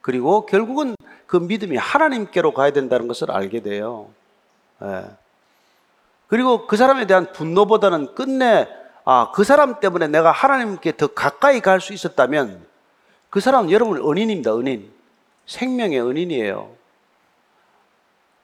[0.00, 0.94] 그리고 결국은
[1.26, 4.08] 그 믿음이 하나님께로 가야 된다는 것을 알게 돼요.
[4.82, 5.04] 예.
[6.28, 8.68] 그리고 그 사람에 대한 분노보다는 끝내
[9.04, 12.64] 아, 그 사람 때문에 내가 하나님께 더 가까이 갈 수 있었다면
[13.30, 14.92] 그 사람은 여러분 은인입니다, 은인.
[15.46, 16.70] 생명의 은인이에요.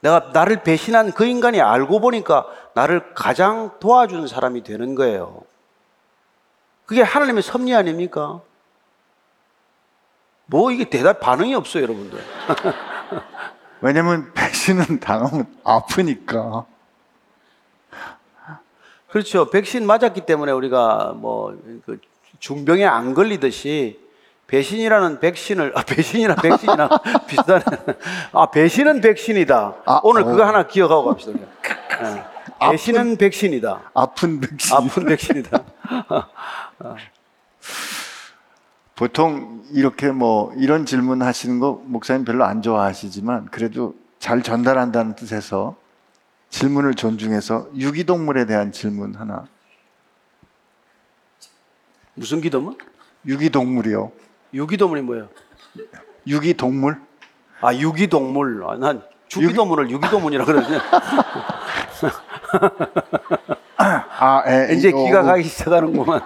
[0.00, 5.42] 내가 나를 배신한 그 인간이 알고 보니까 나를 가장 도와준 사람이 되는 거예요.
[6.86, 8.40] 그게 하나님의 섭리 아닙니까?
[10.46, 12.18] 뭐 이게 대답 반응이 없어요, 여러분들.
[13.80, 16.64] 왜냐면 배신은 당하면 아프니까.
[19.10, 19.50] 그렇죠.
[19.50, 22.00] 백신 맞았기 때문에 우리가 뭐그
[22.38, 24.00] 중병에 안 걸리듯이
[24.48, 26.88] 배신이라는 백신을 아 배신이랑 백신이랑
[27.28, 27.62] 비슷하네.
[28.32, 29.74] 아 배신은 백신이다.
[29.84, 30.24] 아, 오늘 어.
[30.24, 31.38] 그거 하나 기억하고 갑시다.
[31.38, 32.24] 예.
[32.70, 33.90] 배신은 백신이다.
[33.94, 34.74] 아픈 백신.
[34.74, 35.62] 아픈 백신이다.
[38.96, 45.76] 보통 이렇게 뭐 이런 질문 하시는 거 목사님 별로 안 좋아하시지만 그래도 잘 전달한다는 뜻에서
[46.48, 49.44] 질문을 존중해서 유기동물에 대한 질문 하나.
[52.14, 52.78] 무슨 기도문?
[53.26, 54.10] 유기동물이요.
[54.54, 55.28] 유기동물이 뭐예요?
[56.26, 57.00] 유기동물?
[57.60, 58.64] 아 유기동물.
[58.66, 60.80] 아, 난 주기도문을 유기도문이라 그러냐.
[63.76, 66.20] 아, 에, 이제 기가 가기 시작하는구만.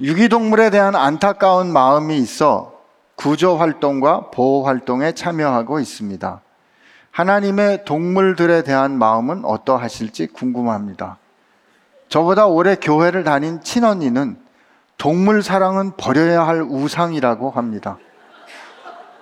[0.00, 2.72] 유기동물에 대한 안타까운 마음이 있어
[3.14, 6.40] 구조 활동과 보호 활동에 참여하고 있습니다.
[7.10, 11.18] 하나님의 동물들에 대한 마음은 어떠하실지 궁금합니다.
[12.08, 14.36] 저보다 오래 교회를 다닌 친언니는
[15.02, 17.98] 동물 사랑은 버려야 할 우상이라고 합니다.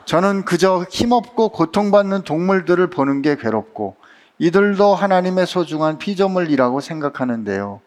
[0.05, 3.97] 저는 그저 힘없고 고통받는 동물들을 보는 게 괴롭고
[4.39, 7.81] 이들도 하나님의 소중한 피조물이라고 생각하는데요.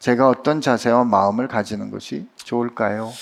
[0.00, 3.12] 제가 어떤 자세와 마음을 가지는 것이 좋을까요?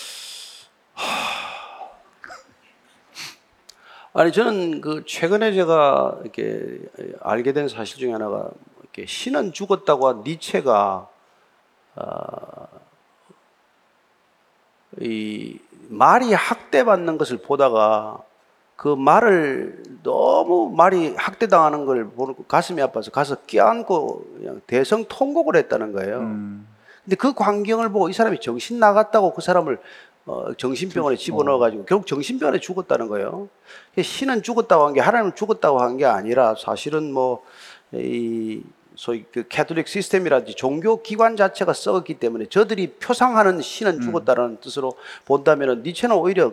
[4.15, 6.79] 아니 저는 그 최근에 제가 이렇게
[7.21, 8.49] 알게 된 사실 중에 하나가
[8.81, 11.09] 이렇게 신은 죽었다고 한 니체가
[11.97, 12.74] 어,
[15.01, 18.19] 이 말이 학대받는 것을 보다가
[18.77, 25.93] 그 말을 너무 말이 학대당하는 걸 보고 가슴이 아파서 가서 껴안고 그냥 대성 통곡을 했다는
[25.93, 26.19] 거예요.
[27.05, 29.79] 근데 그 광경을 보고 이 사람이 정신 나갔다고 그 사람을
[30.27, 33.49] 어, 정신병원에 집어넣어가지고 결국 정신병원에 죽었다는 거예요.
[34.01, 37.43] 신은 죽었다고 한 게 하나님은 죽었다고 한 게 아니라 사실은 뭐
[37.93, 38.63] 이
[38.97, 44.93] 소위 그 캐톨릭 시스템이라든지 종교 기관 자체가 썩었기 때문에 저들이 표상하는 신은 죽었다는 뜻으로
[45.25, 46.53] 본다면은 니체는 오히려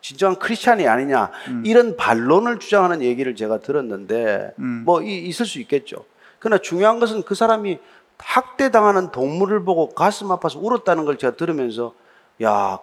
[0.00, 1.30] 진정한 크리스찬이 아니냐
[1.64, 4.52] 이런 반론을 주장하는 얘기를 제가 들었는데
[4.84, 6.04] 뭐 이- 있을 수 있겠죠.
[6.38, 7.78] 그러나 중요한 것은 그 사람이
[8.18, 11.94] 학대당하는 동물을 보고 가슴 아파서 울었다는 걸 제가 들으면서
[12.42, 12.78] 야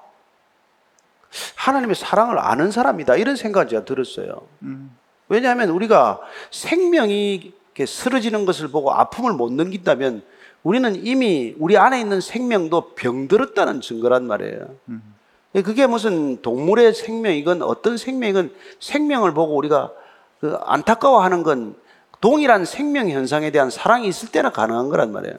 [1.56, 4.48] 하나님의 사랑을 아는 사람이다 이런 생각을 제가 들었어요.
[5.28, 6.22] 왜냐하면 우리가
[6.52, 10.24] 생명이 이렇게 쓰러지는 것을 보고 아픔을 못 넘긴다면
[10.64, 14.76] 우리는 이미 우리 안에 있는 생명도 병들었다는 증거란 말이에요.
[15.64, 19.92] 그게 무슨 동물의 생명이건 어떤 생명이건 생명을 보고 우리가
[20.40, 21.76] 그 안타까워하는 건
[22.22, 25.36] 동일한 생명 현상에 대한 사랑이 있을 때나 가능한 거란 말이에요.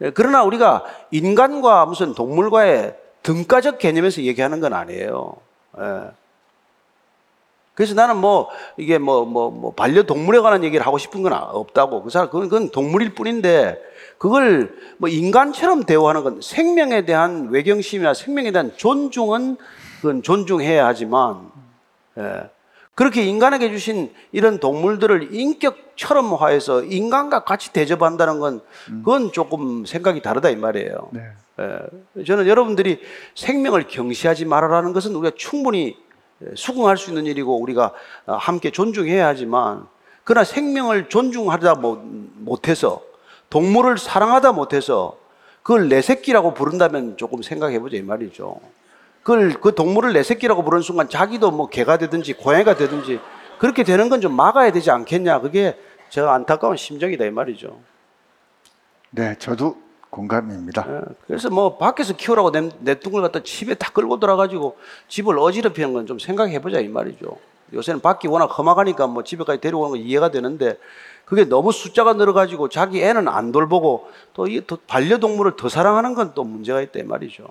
[0.00, 5.34] 예, 그러나 우리가 인간과 무슨 동물과의 등가적 개념에서 얘기하는 건 아니에요.
[5.78, 6.10] 예.
[7.78, 12.28] 그래서 나는 뭐 이게 뭐뭐 뭐 반려동물에 관한 얘기를 하고 싶은 건 없다고 그 사람
[12.28, 13.80] 그건, 그건 동물일 뿐인데
[14.18, 19.58] 그걸 뭐 인간처럼 대우하는 건 생명에 대한 외경심이나 생명에 대한 존중은
[20.00, 21.52] 그건 존중해야 하지만
[22.18, 22.50] 예.
[22.96, 30.50] 그렇게 인간에게 주신 이런 동물들을 인격처럼 화해서 인간과 같이 대접한다는 건 그건 조금 생각이 다르다
[30.50, 31.10] 이 말이에요.
[31.12, 31.20] 네.
[31.60, 32.98] 예, 저는 여러분들이
[33.36, 35.96] 생명을 경시하지 말아라는 것은 우리가 충분히
[36.54, 37.92] 수긍할 수 있는 일이고 우리가
[38.26, 39.86] 어, 함께 존중해야 하지만
[40.24, 43.02] 그러나 생명을 존중하다 못- 못해서
[43.50, 45.16] 동물을 사랑하다 못해서
[45.62, 48.60] 그걸 내 새끼라고 부른다면 조금 생각해 보자 이 말이죠.
[49.22, 53.20] 그걸 그 동물을 내 새끼라고 부르는 순간 자기도 뭐 개가 되든지 고양이가 되든지
[53.58, 55.40] 그렇게 되는 건 좀 막아야 되지 않겠냐.
[55.40, 55.76] 그게
[56.10, 57.78] 제가 안타까운 심정이다 이 말이죠.
[59.10, 59.76] 네, 저도
[60.10, 60.86] 공감입니다.
[60.88, 64.76] 예, 그래서 뭐 밖에서 키우라고 내, 내뚱을 갖다 집에 다 끌고 들어가지고
[65.08, 67.36] 집을 어지럽히는 건 좀 생각해 보자 이 말이죠.
[67.74, 70.78] 요새는 밖이 워낙 험악하니까 뭐 집에까지 데리고 오는 건 이해가 되는데
[71.26, 76.44] 그게 너무 숫자가 늘어가지고 자기 애는 안 돌보고 또 이 반려동물을 더 사랑하는 건 또
[76.44, 77.46] 문제가 있다 이 말이죠.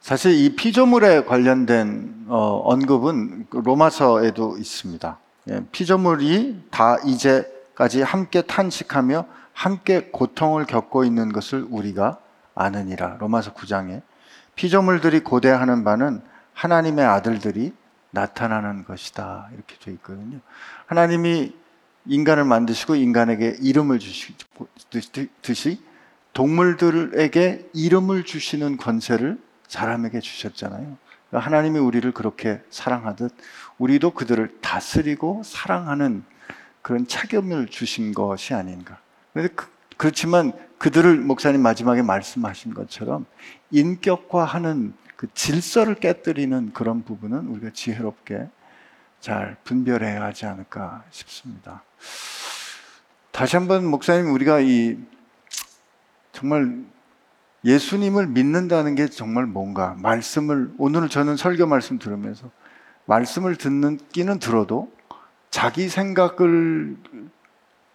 [0.00, 5.18] 사실 이 피조물에 관련된 어, 언급은 그 로마서에도 있습니다.
[5.50, 9.26] 예, 피조물이 다 이제까지 함께 탄식하며
[9.58, 12.20] 함께 고통을 겪고 있는 것을 우리가
[12.54, 13.16] 아느니라.
[13.18, 14.02] 로마서 9장에
[14.54, 16.22] 피조물들이 고대하는 바는
[16.54, 17.72] 하나님의 아들들이
[18.12, 19.48] 나타나는 것이다.
[19.52, 20.38] 이렇게 되어 있거든요.
[20.86, 21.56] 하나님이
[22.06, 25.82] 인간을 만드시고 인간에게 이름을 주시듯이
[26.34, 30.96] 동물들에게 이름을 주시는 권세를 사람에게 주셨잖아요.
[31.30, 33.34] 그러니까 하나님이 우리를 그렇게 사랑하듯
[33.78, 36.22] 우리도 그들을 다스리고 사랑하는
[36.80, 39.00] 그런 책임을 주신 것이 아닌가.
[39.38, 43.24] 그런데 그, 그렇지만 그들을 목사님 마지막에 말씀하신 것처럼
[43.70, 48.48] 인격화하는 그 질서를 깨뜨리는 그런 부분은 우리가 지혜롭게
[49.20, 51.84] 잘 분별해야 하지 않을까 싶습니다.
[53.30, 54.98] 다시 한번 목사님 우리가 이
[56.32, 56.84] 정말
[57.64, 62.50] 예수님을 믿는다는 게 정말 뭔가 말씀을 오늘 저는 설교 말씀 들으면서
[63.06, 64.92] 말씀을 듣는 끼는 들어도
[65.50, 66.96] 자기 생각을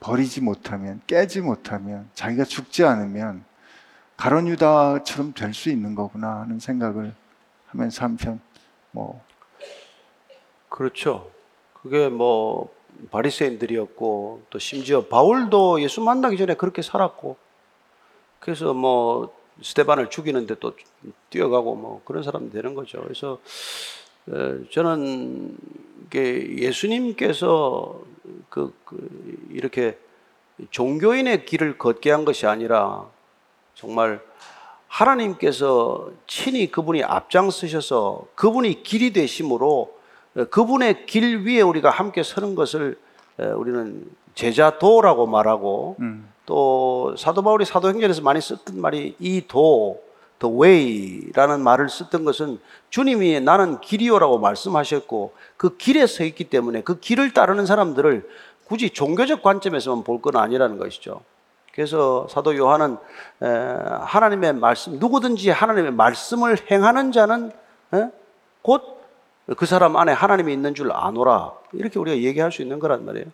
[0.03, 3.45] 버리지 못하면 깨지 못하면 자기가 죽지 않으면
[4.17, 7.13] 가론 유다처럼 될 수 있는 거구나 하는 생각을
[7.67, 8.39] 하면서 한편
[8.91, 9.23] 뭐
[10.69, 11.31] 그렇죠.
[11.81, 12.73] 그게 뭐
[13.11, 17.37] 바리새인들이었고 또 심지어 바울도 예수 만나기 전에 그렇게 살았고
[18.39, 20.75] 그래서 뭐 스테반을 죽이는데 또
[21.29, 23.01] 뛰어가고 뭐 그런 사람 되는 거죠.
[23.01, 23.39] 그래서 어,
[24.71, 25.57] 저는
[26.05, 27.99] 이게 예수님께서
[28.49, 29.97] 그, 그 이렇게
[30.69, 33.05] 종교인의 길을 걷게 한 것이 아니라
[33.73, 34.21] 정말
[34.87, 39.97] 하나님께서 친히 그분이 앞장서셔서 그분이 길이 되심으로
[40.35, 42.97] 어, 그분의 길 위에 우리가 함께 서는 것을
[43.39, 45.97] 어, 우리는 제자도라고 말하고
[46.45, 50.01] 또 사도 바울이 사도행전에서 많이 썼던 말이 이 도,
[50.39, 52.59] the way라는 말을 썼던 것은
[52.89, 58.29] 주님이 나는 길이요라고 말씀하셨고 그 길에 서 있기 때문에 그 길을 따르는 사람들을
[58.65, 61.21] 굳이 종교적 관점에서만 볼 건 아니라는 것이죠.
[61.73, 62.97] 그래서 사도 요한은
[63.41, 63.47] 에,
[64.01, 67.51] 하나님의 말씀 누구든지 하나님의 말씀을 행하는 자는
[68.61, 68.93] 곧
[69.57, 73.25] 그 사람 안에 하나님이 있는 줄 아노라 이렇게 우리가 얘기할 수 있는 거란 말이에요.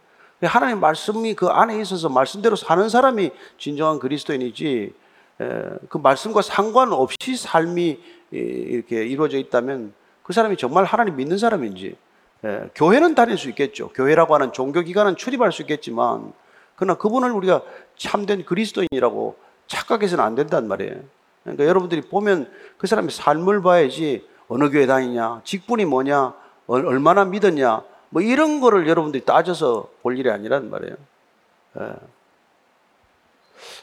[0.42, 3.30] 하나님 말씀이 그 안에 있어서 말씀대로 사는 사람이
[3.60, 4.92] 진정한 그리스도인이지 에,
[5.90, 8.00] 그 말씀과 상관없이 삶이
[8.32, 11.96] 이- 이렇게 이루어져 있다면 그 사람이 정말 하나님 믿는 사람인지
[12.44, 13.90] 에, 교회는 다닐 수 있겠죠.
[13.90, 16.34] 교회라고 하는 종교 기관은 출입할 수 있겠지만
[16.76, 17.62] 그러나 그분을 우리가
[17.98, 19.38] 참된 그리스도인이라고
[19.68, 20.96] 착각해서는 안 된단 말이에요.
[21.44, 26.34] 그러니까 여러분들이 보면 그 사람의 삶을 봐야지 어느 교회 다니냐, 직분이 뭐냐,
[26.68, 30.96] 얼- 얼마나 믿었냐, 뭐 이런 거를 여러분들이 따져서 볼 일이 아니란 말이에요.
[31.80, 31.94] 예.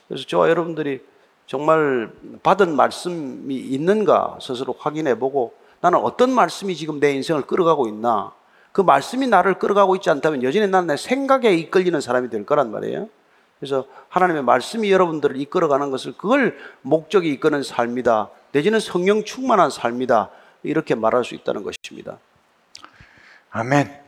[0.08, 1.02] 그래서 저와 여러분들이
[1.46, 2.10] 정말
[2.42, 8.32] 받은 말씀이 있는가 스스로 확인해 보고 나는 어떤 말씀이 지금 내 인생을 끌어가고 있나
[8.72, 13.08] 그 말씀이 나를 끌어가고 있지 않다면 여전히 나는 내 생각에 이끌리는 사람이 될 거란 말이에요.
[13.58, 18.28] 그래서 하나님의 말씀이 여러분들을 이끌어가는 것을 그걸 목적이 이끄는 삶이다.
[18.52, 20.30] 내지는 성령 충만한 삶이다.
[20.62, 22.18] 이렇게 말할 수 있다는 것입니다.
[23.50, 23.98] 아멘.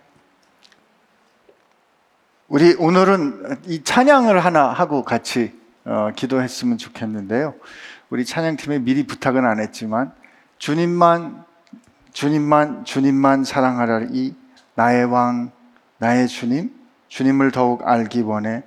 [2.48, 5.57] 우리 오늘은 이 찬양을 하나 하고 같이
[5.88, 7.54] 어, 기도했으면 좋겠는데요.
[8.10, 10.12] 우리 찬양팀에 미리 부탁은 안 했지만
[10.58, 11.44] 주님만
[12.12, 14.34] 주님만 주님만 사랑하라 이
[14.74, 15.50] 나의 왕
[15.98, 16.74] 나의 주님
[17.08, 18.62] 주님을 더욱 알기 원해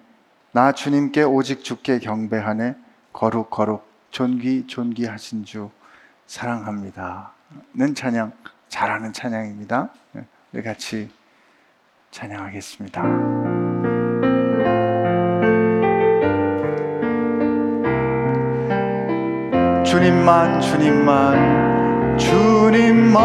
[0.52, 2.76] 나 주님께 오직 주께 경배하네
[3.14, 5.70] 거룩 거룩 존귀 존귀 하신 주
[6.26, 8.32] 사랑합니다는 찬양
[8.68, 9.90] 잘하는 찬양입니다.
[10.14, 11.12] 네, 우리 같이
[12.12, 13.61] 찬양하겠습니다.
[19.92, 23.20] 주님만 주님만 주님만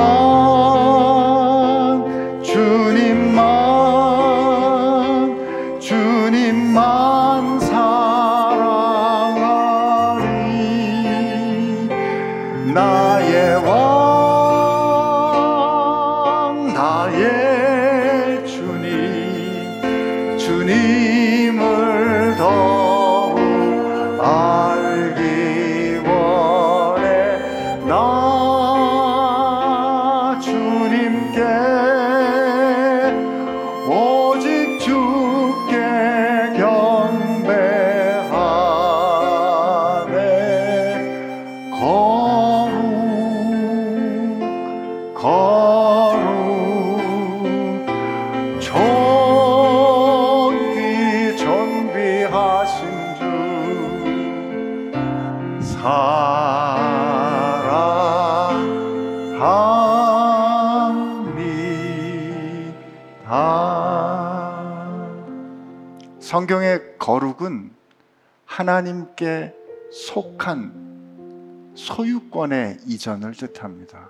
[68.56, 69.54] 하나님께
[69.92, 74.08] 속한 소유권의 이전을 뜻합니다.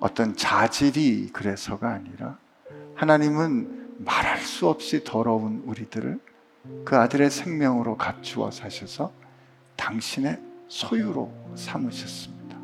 [0.00, 2.36] 어떤 자질이 그래서가 아니라
[2.96, 6.18] 하나님은 말할 수 없이 더러운 우리들을
[6.84, 9.12] 그 아들의 생명으로 값주어 사셔서
[9.76, 12.58] 당신의 소유로 삼으셨습니다.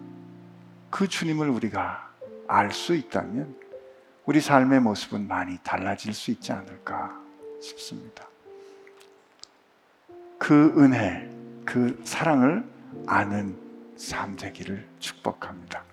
[0.90, 2.10] 그 주님을 우리가
[2.48, 3.54] 알 수 있다면
[4.26, 7.16] 우리 삶의 모습은 많이 달라질 수 있지 않을까
[7.62, 8.29] 싶습니다.
[10.40, 11.30] 그 은혜,
[11.66, 12.64] 그 사랑을
[13.06, 13.58] 아는
[13.94, 15.84] 삶 되기를 축복합니다.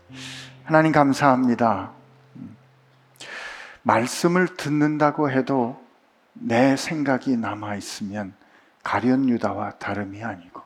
[0.63, 1.91] 하나님 감사합니다.
[2.37, 2.55] 음.
[3.83, 5.79] 말씀을 듣는다고 해도
[6.33, 8.33] 내 생각이 남아 있으면
[8.83, 10.61] 가련 유다와 다름이 아니고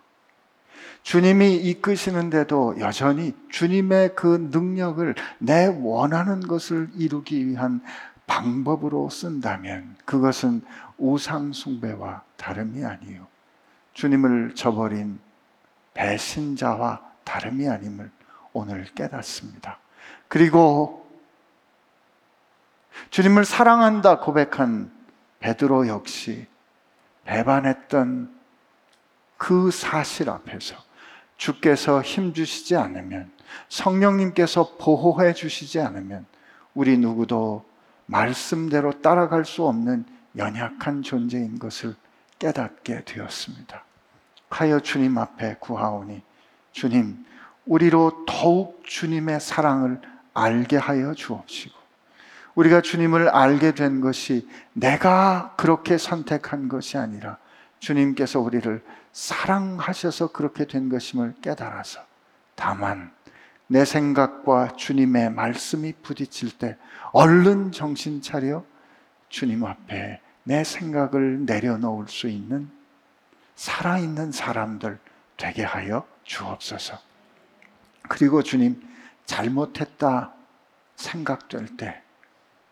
[1.02, 7.82] 주님이 이끄시는데도 여전히 주님의 그 능력을 내 원하는 것을 이루기 위한
[8.28, 10.62] 방법으로 쓴다면 그것은
[11.00, 13.31] 우상 숭배와 다름이 아니요
[13.94, 15.20] 주님을 저버린
[15.94, 18.12] 배신자와 다름이 아님을
[18.54, 19.80] 오늘 깨닫습니다.
[20.28, 21.10] 그리고
[23.10, 24.92] 주님을 사랑한다 고백한
[25.40, 26.48] 베드로 역시
[27.26, 28.34] 배반했던
[29.38, 30.76] 그 사실 앞에서
[31.38, 33.32] 주께서 힘 주시지 않으면
[33.70, 36.26] 성령님께서 보호해 주시지 않으면
[36.74, 37.66] 우리 누구도
[38.06, 40.06] 말씀대로 따라갈 수 없는
[40.38, 41.96] 연약한 존재인 것을
[42.42, 43.84] 깨닫게 되었습니다.
[44.50, 46.24] 하여 주님 앞에 구하오니
[46.72, 47.24] 주님
[47.68, 50.02] 우리로 더욱 주님의 사랑을
[50.34, 51.80] 알게 하여 주옵시고
[52.56, 57.38] 우리가 주님을 알게 된 것이 내가 그렇게 선택한 것이 아니라
[57.80, 58.84] 주님께서 우리를
[59.14, 62.02] 사랑하셔서 그렇게 된 것임을 깨달아서
[62.56, 63.12] 다만
[63.68, 66.78] 내 생각과 주님의 말씀이 부딪힐 때
[67.14, 68.66] 얼른 정신 차려
[69.30, 72.70] 주님 앞에 내 생각을 내려놓을 수 있는
[73.56, 75.00] 살아있는 사람들
[75.38, 77.00] 되게 하여 주옵소서.
[78.10, 78.82] 그리고 주님
[79.26, 80.34] 잘못했다
[80.96, 82.02] 생각될 때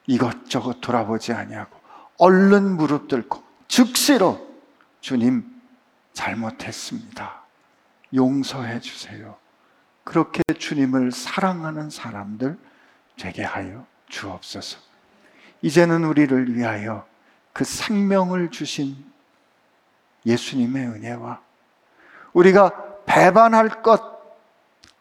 [0.07, 1.79] 이것저것 돌아보지 아니하고
[2.17, 4.47] 얼른 무릎 꿇고 즉시로
[4.99, 5.45] 주님
[6.13, 7.43] 잘못했습니다.
[8.13, 9.37] 용서해 주세요.
[10.03, 12.57] 그렇게 주님을 사랑하는 사람들
[13.17, 14.79] 되게 하여 주옵소서.
[15.61, 17.05] 이제는 우리를 위하여
[17.59, 18.95] 그 생명을 주신
[20.25, 21.41] 예수님의 은혜와
[22.31, 24.01] 우리가 배반할 것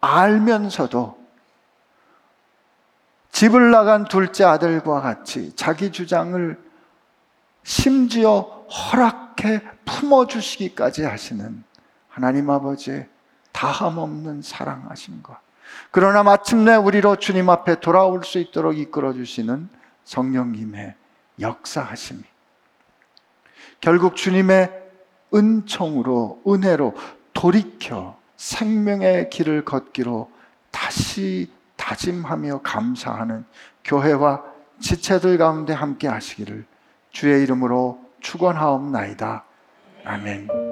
[0.01, 1.17] 알면서도
[3.31, 6.61] 집을 나간 둘째 아들과 같이 자기 주장을
[7.63, 11.63] 심지어 허락해 품어주시기까지 하시는
[12.09, 13.09] 하나님 아버지의
[13.53, 15.41] 다함없는 사랑하심과
[15.93, 19.69] 그러나 마침내 우리로 주님 앞에 돌아올 수 있도록 이끌어 주시는
[20.03, 20.97] 성령님의
[21.39, 22.25] 역사하심이
[23.81, 24.72] 결국 주님의
[25.35, 26.95] 은총으로 은혜로
[27.33, 30.31] 돌이켜 생명의 길을 걷기로
[30.70, 33.45] 다시 다짐하며 감사하는
[33.85, 34.45] 교회와
[34.81, 36.64] 지체들 가운데 함께 하시기를
[37.11, 39.45] 주의 이름으로 축원하옵나이다.
[40.05, 40.68] 아멘.